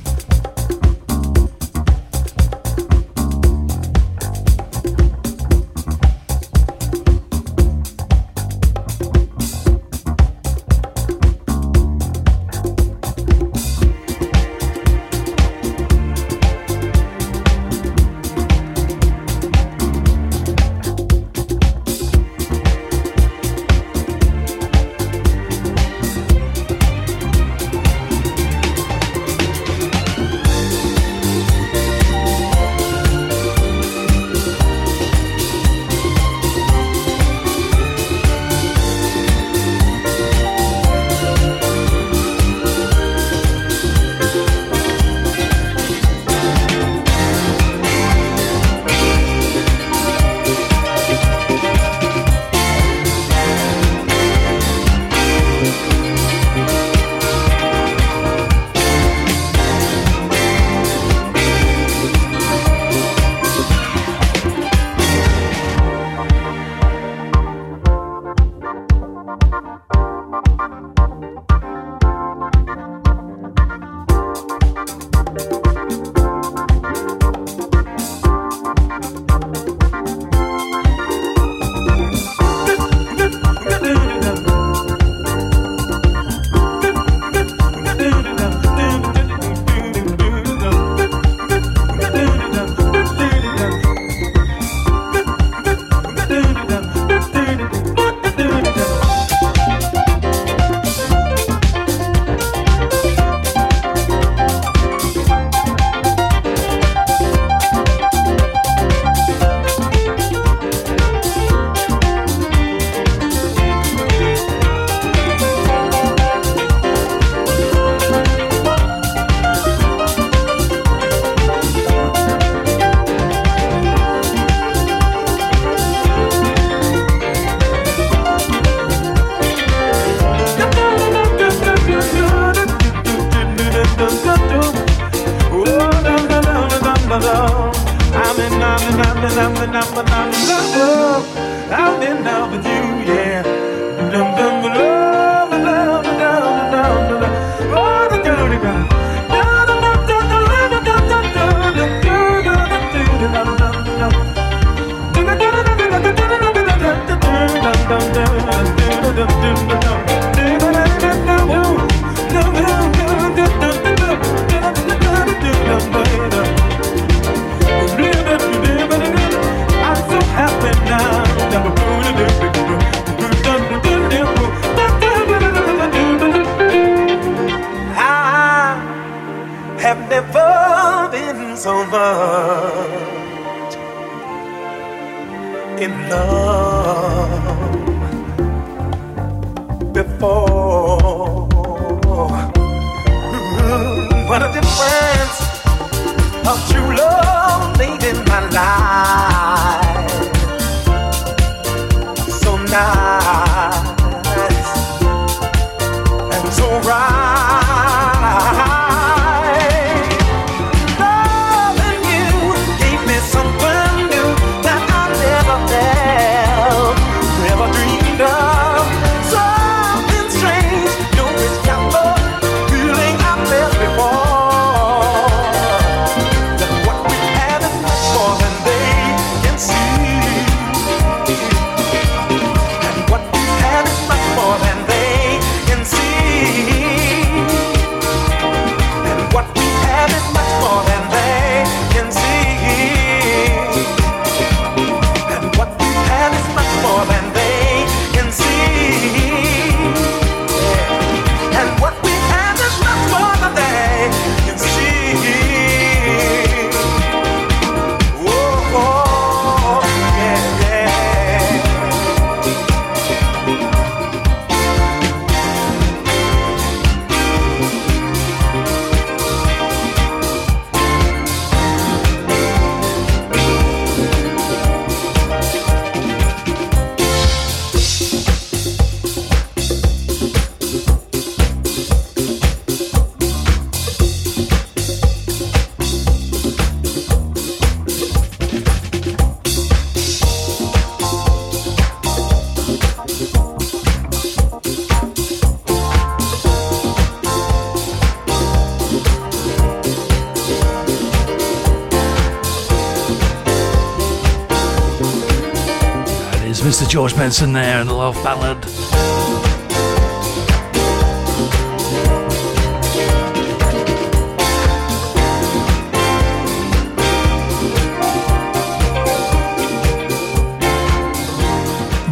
Mr. 307.26 307.40
Benson 307.40 307.54
there 307.54 307.80
and 307.82 307.90
the 307.90 307.94
Love 307.94 308.14
Ballad. 308.24 308.64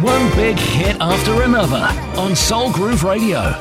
One 0.02 0.34
big 0.34 0.58
hit 0.58 0.96
after 1.00 1.42
another 1.42 1.88
on 2.20 2.34
Soul 2.34 2.72
Groove 2.72 3.04
Radio. 3.04 3.54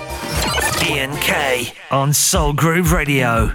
Ian 0.90 1.16
K 1.18 1.72
on 1.92 2.14
Soul 2.14 2.54
Groove 2.54 2.92
Radio. 2.92 3.54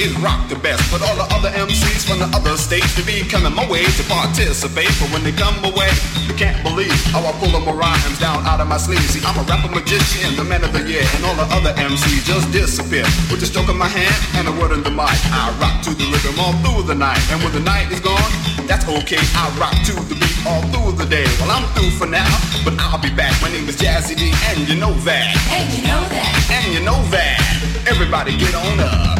The 0.00 0.16
rock 0.24 0.48
the 0.48 0.56
best. 0.56 0.80
But 0.88 1.04
all 1.04 1.12
the 1.12 1.28
other 1.28 1.52
MCs 1.52 2.08
from 2.08 2.24
the 2.24 2.30
other 2.32 2.56
states, 2.56 2.96
they 2.96 3.04
be 3.04 3.20
coming 3.28 3.52
my 3.52 3.68
way 3.68 3.84
to 3.84 4.02
participate. 4.08 4.88
But 4.96 5.12
when 5.12 5.20
they 5.20 5.36
come 5.36 5.52
away, 5.60 5.92
you 6.24 6.32
can't 6.40 6.56
believe 6.64 6.96
how 7.12 7.20
I 7.20 7.36
pull 7.36 7.52
them 7.52 7.68
rhymes 7.68 8.16
down 8.16 8.40
out 8.48 8.64
of 8.64 8.68
my 8.72 8.80
sleeve. 8.80 9.04
See, 9.12 9.20
I'm 9.20 9.36
a 9.36 9.44
rapper 9.44 9.68
magician, 9.68 10.40
the 10.40 10.44
man 10.48 10.64
of 10.64 10.72
the 10.72 10.80
year, 10.88 11.04
and 11.04 11.20
all 11.28 11.36
the 11.36 11.44
other 11.52 11.76
MCs 11.76 12.24
just 12.24 12.48
disappear. 12.48 13.04
With 13.28 13.44
a 13.44 13.48
stroke 13.52 13.68
of 13.68 13.76
my 13.76 13.92
hand 13.92 14.16
and 14.40 14.48
a 14.48 14.54
word 14.56 14.72
in 14.72 14.80
the 14.80 14.88
mic, 14.88 15.12
I 15.36 15.52
rock 15.60 15.84
to 15.84 15.92
the 15.92 16.08
rhythm 16.08 16.40
all 16.40 16.56
through 16.64 16.88
the 16.88 16.96
night. 16.96 17.20
And 17.28 17.44
when 17.44 17.52
the 17.52 17.60
night 17.60 17.92
is 17.92 18.00
gone, 18.00 18.32
that's 18.64 18.88
okay. 18.88 19.20
I 19.36 19.52
rock 19.60 19.76
to 19.84 19.92
the 20.08 20.16
beat 20.16 20.40
all 20.48 20.64
through 20.72 20.96
the 20.96 21.04
day. 21.04 21.28
Well, 21.44 21.52
I'm 21.52 21.68
through 21.76 21.92
for 22.00 22.08
now, 22.08 22.32
but 22.64 22.72
I'll 22.80 22.96
be 22.96 23.12
back. 23.12 23.36
My 23.44 23.52
name 23.52 23.68
is 23.68 23.76
Jazzy 23.76 24.16
Dee, 24.16 24.32
and 24.48 24.64
you 24.64 24.80
know 24.80 24.96
that. 25.04 25.28
And 25.52 25.68
you 25.76 25.84
know 25.84 26.00
that. 26.08 26.32
And 26.48 26.72
you 26.72 26.80
know 26.88 27.04
that. 27.12 27.36
Everybody 27.84 28.32
get 28.40 28.56
on 28.56 28.80
up. 28.80 29.19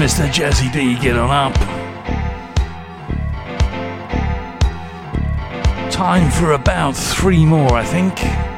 Mr. 0.00 0.26
Jazzy 0.32 0.72
Dee. 0.72 0.98
Get 0.98 1.14
on 1.18 1.28
up. 1.30 1.54
Time 5.92 6.30
for 6.30 6.52
about 6.52 6.96
three 6.96 7.44
more, 7.44 7.74
I 7.74 7.84
think. 7.84 8.49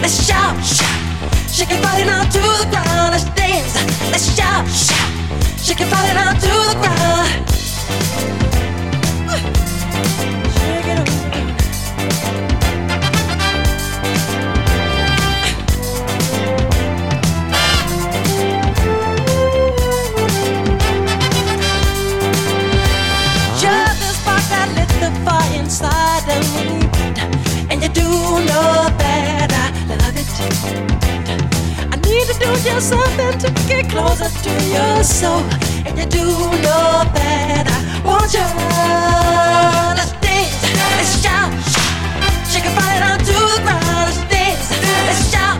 Let's 0.00 0.26
shout. 0.26 0.56
shout. 0.64 1.50
Shake 1.50 1.70
your 1.70 1.82
body 1.82 2.04
down 2.04 2.26
to 2.26 2.38
the 2.38 2.66
ground. 2.70 3.12
Let's 3.12 3.24
dance, 3.34 3.74
let's 4.10 4.34
shout. 4.36 4.66
shout. 4.68 5.58
Shake 5.58 5.80
your 5.80 5.90
body 5.90 6.14
down 6.14 6.34
to 6.34 6.52
the 6.70 6.76
ground. 6.80 7.57
Need 32.68 32.74
to 32.74 32.80
just 32.80 32.88
something 32.88 33.38
to 33.38 33.48
get 33.66 33.88
closer 33.90 34.28
to 34.28 34.50
your 34.68 35.02
soul, 35.02 35.42
and 35.86 35.98
you 35.98 36.06
do 36.06 36.24
know 36.62 37.04
that 37.14 37.64
I 37.66 37.78
want 38.04 38.32
you. 38.32 38.44
Let's 39.96 40.12
dance, 40.20 40.62
let's 40.96 41.22
shout, 41.22 41.52
shake 42.48 42.64
your 42.64 42.74
body 42.74 42.98
down 43.00 43.18
to 43.18 43.36
the 43.56 43.60
ground. 43.64 44.04
Let's 44.08 44.20
dance, 44.28 44.68
let's 45.08 45.30
shout, 45.30 45.58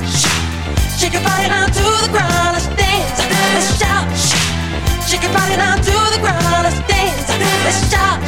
shake 0.99 1.13
your 1.13 1.25
body 1.25 1.49
down 1.49 1.69
to 1.69 1.85
the 2.05 2.11
ground. 2.13 2.53
Let's 2.55 2.69
dance, 2.77 3.19
let's 3.55 3.79
shout. 3.79 4.07
Shake 5.09 5.23
your 5.23 5.33
body 5.33 5.57
down 5.57 5.79
to 5.81 5.95
the 6.13 6.21
ground, 6.21 6.65
let's 6.65 6.81
dance, 6.85 7.29
let's 7.65 7.81
shout. 7.89 8.21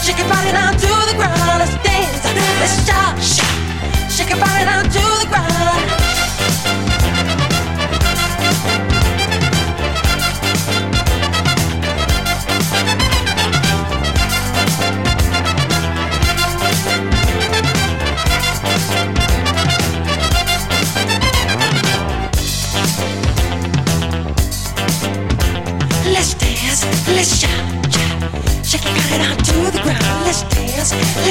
Shake 0.00 0.18
your 0.18 0.28
body 0.28 0.52
down 0.52 0.72
to 0.72 0.90
the 1.08 1.14
ground, 1.20 1.60
let's 1.60 1.76
dance, 1.84 2.24
let's 2.24 2.76
shout. 2.88 3.14
Shake 4.10 4.30
your 4.30 4.40
body 4.40 4.64
down 4.64 4.84
to 4.84 5.02
the 5.20 5.28
ground. 5.28 6.01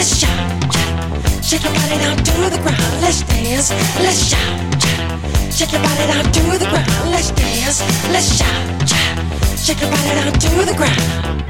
Let's 0.02 0.18
shout, 0.18 0.73
shout. 0.73 1.45
Shake 1.45 1.61
your 1.64 1.73
body 1.73 1.98
down 1.99 2.18
to 2.18 2.49
the 2.49 2.57
ground. 2.64 3.02
Let's 3.02 3.22
dance, 3.22 3.69
let's 3.99 4.30
shout, 4.30 4.82
shout. 4.82 5.19
Shake 5.53 5.73
your 5.73 5.84
body 5.84 6.07
down 6.07 6.23
to 6.23 6.57
the 6.57 6.65
ground. 6.65 7.11
Let's 7.11 7.30
dance, 7.30 7.84
let's 8.10 8.36
shout, 8.36 8.90
shout. 8.90 9.19
Shake 9.60 9.80
your 9.80 9.91
body 9.91 10.10
down 10.18 10.34
to 10.34 10.65
the 10.65 10.73
ground. 10.76 11.41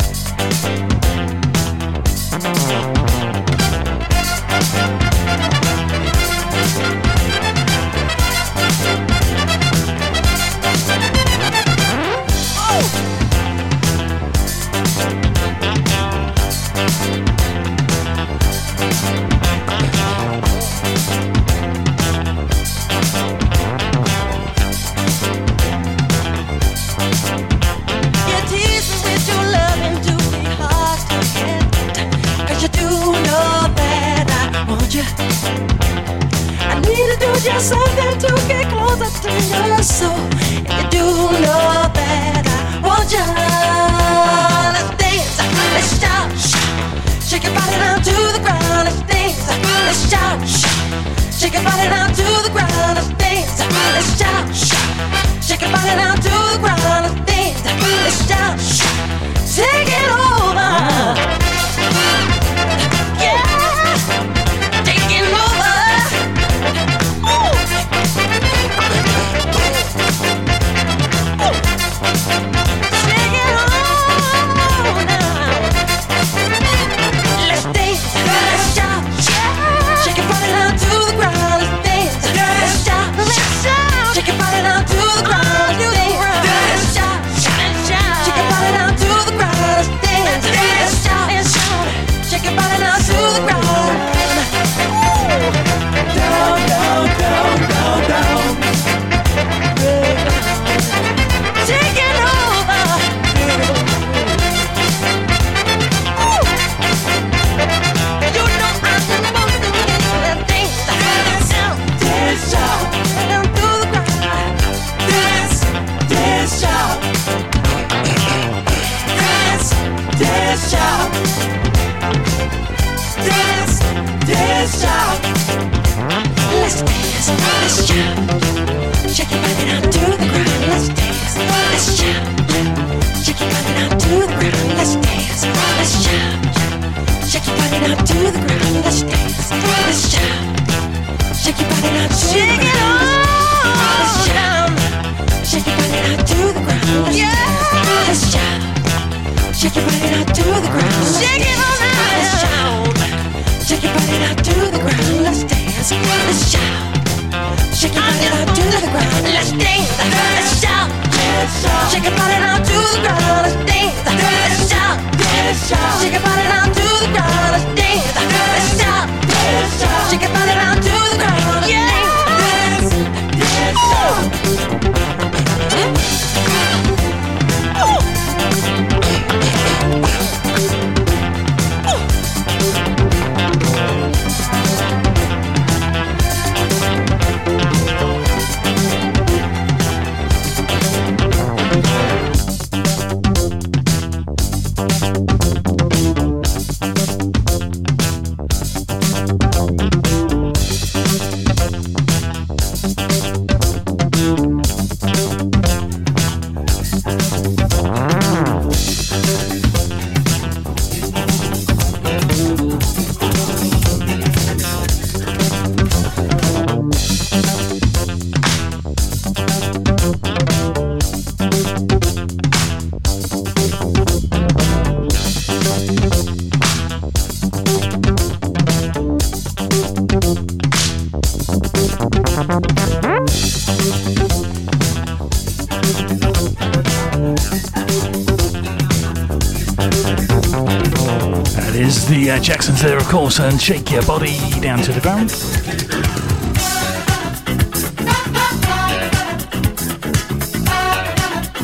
course, 243.11 243.39
and 243.41 243.61
shake 243.61 243.91
your 243.91 244.01
body 244.03 244.37
down 244.61 244.79
to 244.79 244.93
the 244.93 245.01
ground. 245.01 245.29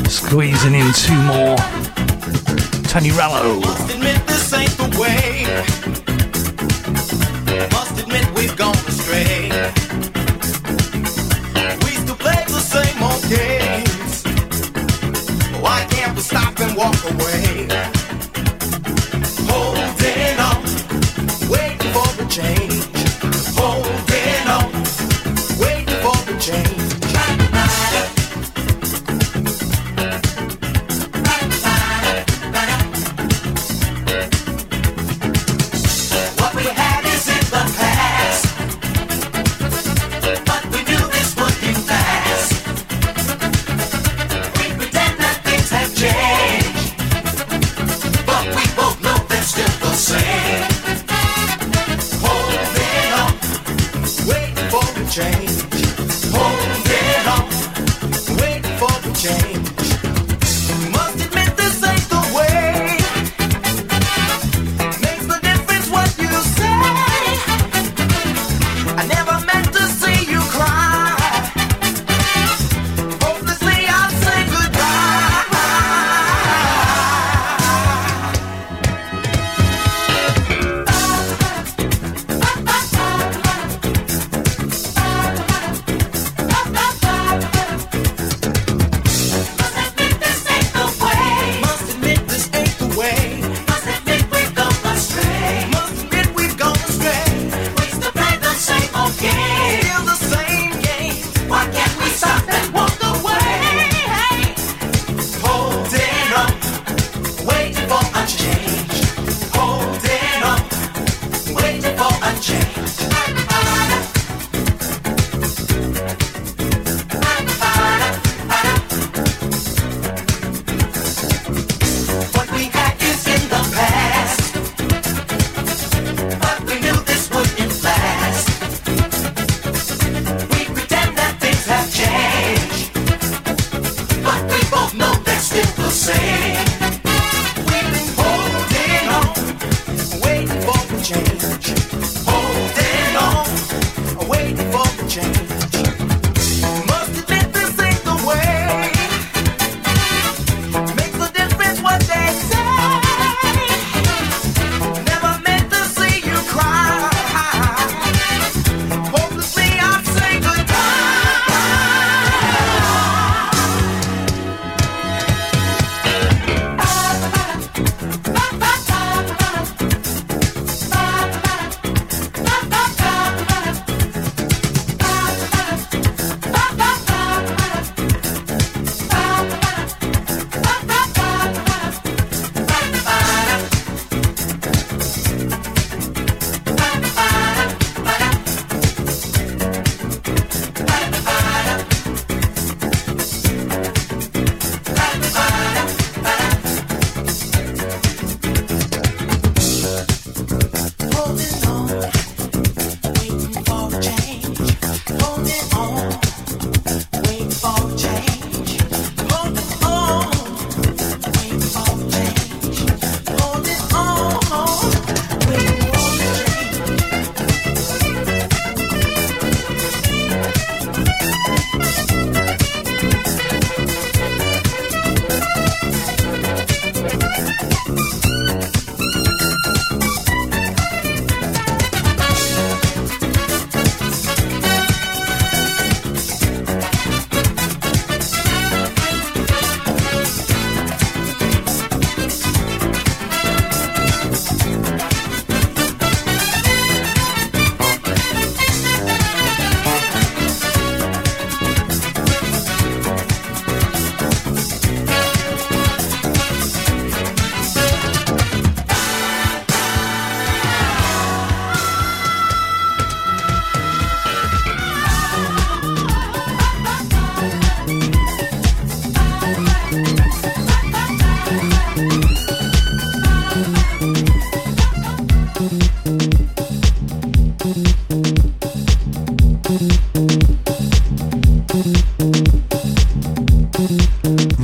Squeezing 0.08 0.76
in 0.76 0.92
two 0.92 1.22
more. 1.24 1.56
Tony 2.90 3.12
Rallo. 3.12 3.62
Must 3.62 3.96
admit 3.96 4.28
this 4.28 4.54
ain't 4.54 4.72
the 4.72 4.90
way. 5.00 5.46
Must 7.72 7.98
admit 8.02 8.30
we've 8.36 8.58
gone 8.58 8.77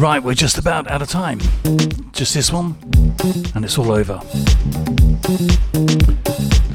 Right, 0.04 0.22
we're 0.22 0.34
just 0.34 0.58
about 0.58 0.92
out 0.92 1.02
of 1.02 1.08
time. 1.08 1.40
Just 2.12 2.34
this 2.34 2.52
one, 2.52 2.76
and 3.56 3.64
it's 3.64 3.78
all 3.78 3.90
over. 3.90 4.20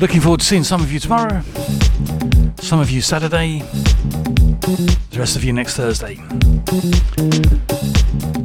Looking 0.01 0.23
forward 0.23 0.41
to 0.41 0.47
seeing 0.47 0.65
some 0.65 0.81
of 0.81 0.91
you 0.91 0.99
tomorrow, 0.99 1.43
some 2.57 2.81
of 2.81 2.91
you 2.91 3.03
Saturday, 3.03 3.59
the 5.11 5.19
rest 5.19 5.37
of 5.37 5.45
you 5.45 5.53
next 5.53 5.77
Thursday. 5.77 6.17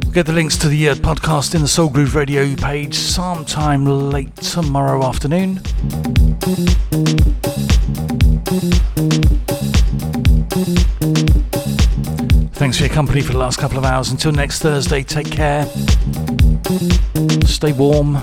We'll 0.02 0.12
get 0.12 0.26
the 0.26 0.34
links 0.34 0.58
to 0.58 0.68
the 0.68 0.90
uh, 0.90 0.96
podcast 0.96 1.54
in 1.54 1.62
the 1.62 1.68
Soul 1.68 1.88
Groove 1.88 2.14
Radio 2.14 2.54
page 2.54 2.94
sometime 2.94 3.86
late 3.86 4.36
tomorrow 4.36 5.02
afternoon. 5.02 5.62
Thanks 12.74 12.82
for 12.82 12.88
your 12.88 12.94
company 12.96 13.20
for 13.20 13.32
the 13.32 13.38
last 13.38 13.60
couple 13.60 13.78
of 13.78 13.84
hours. 13.84 14.10
Until 14.10 14.32
next 14.32 14.58
Thursday, 14.58 15.04
take 15.04 15.30
care. 15.30 15.64
Stay 17.46 17.72
warm. 17.72 18.14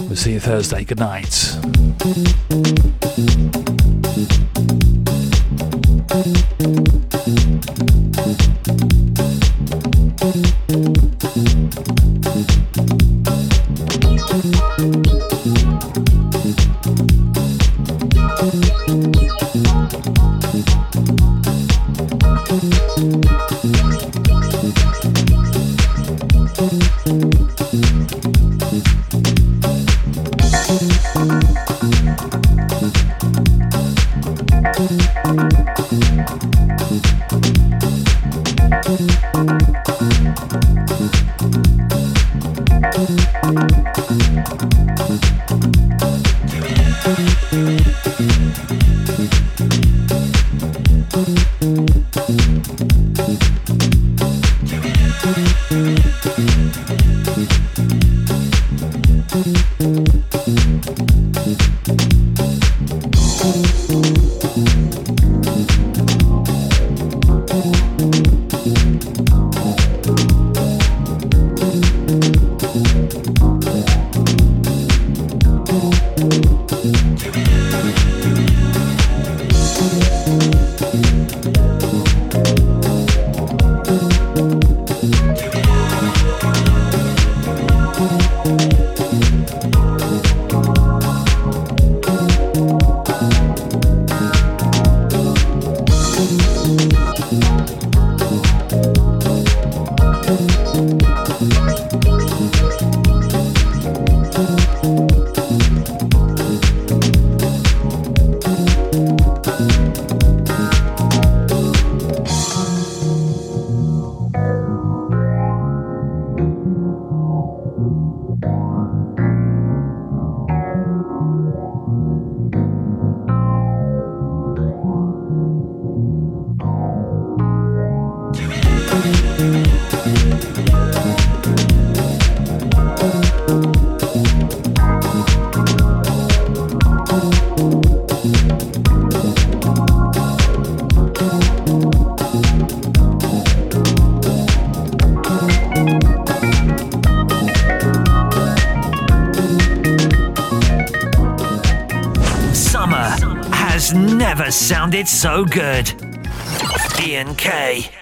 We'll 0.00 0.16
see 0.16 0.32
you 0.32 0.40
Thursday. 0.40 0.82
Good 0.82 0.98
night. 0.98 2.82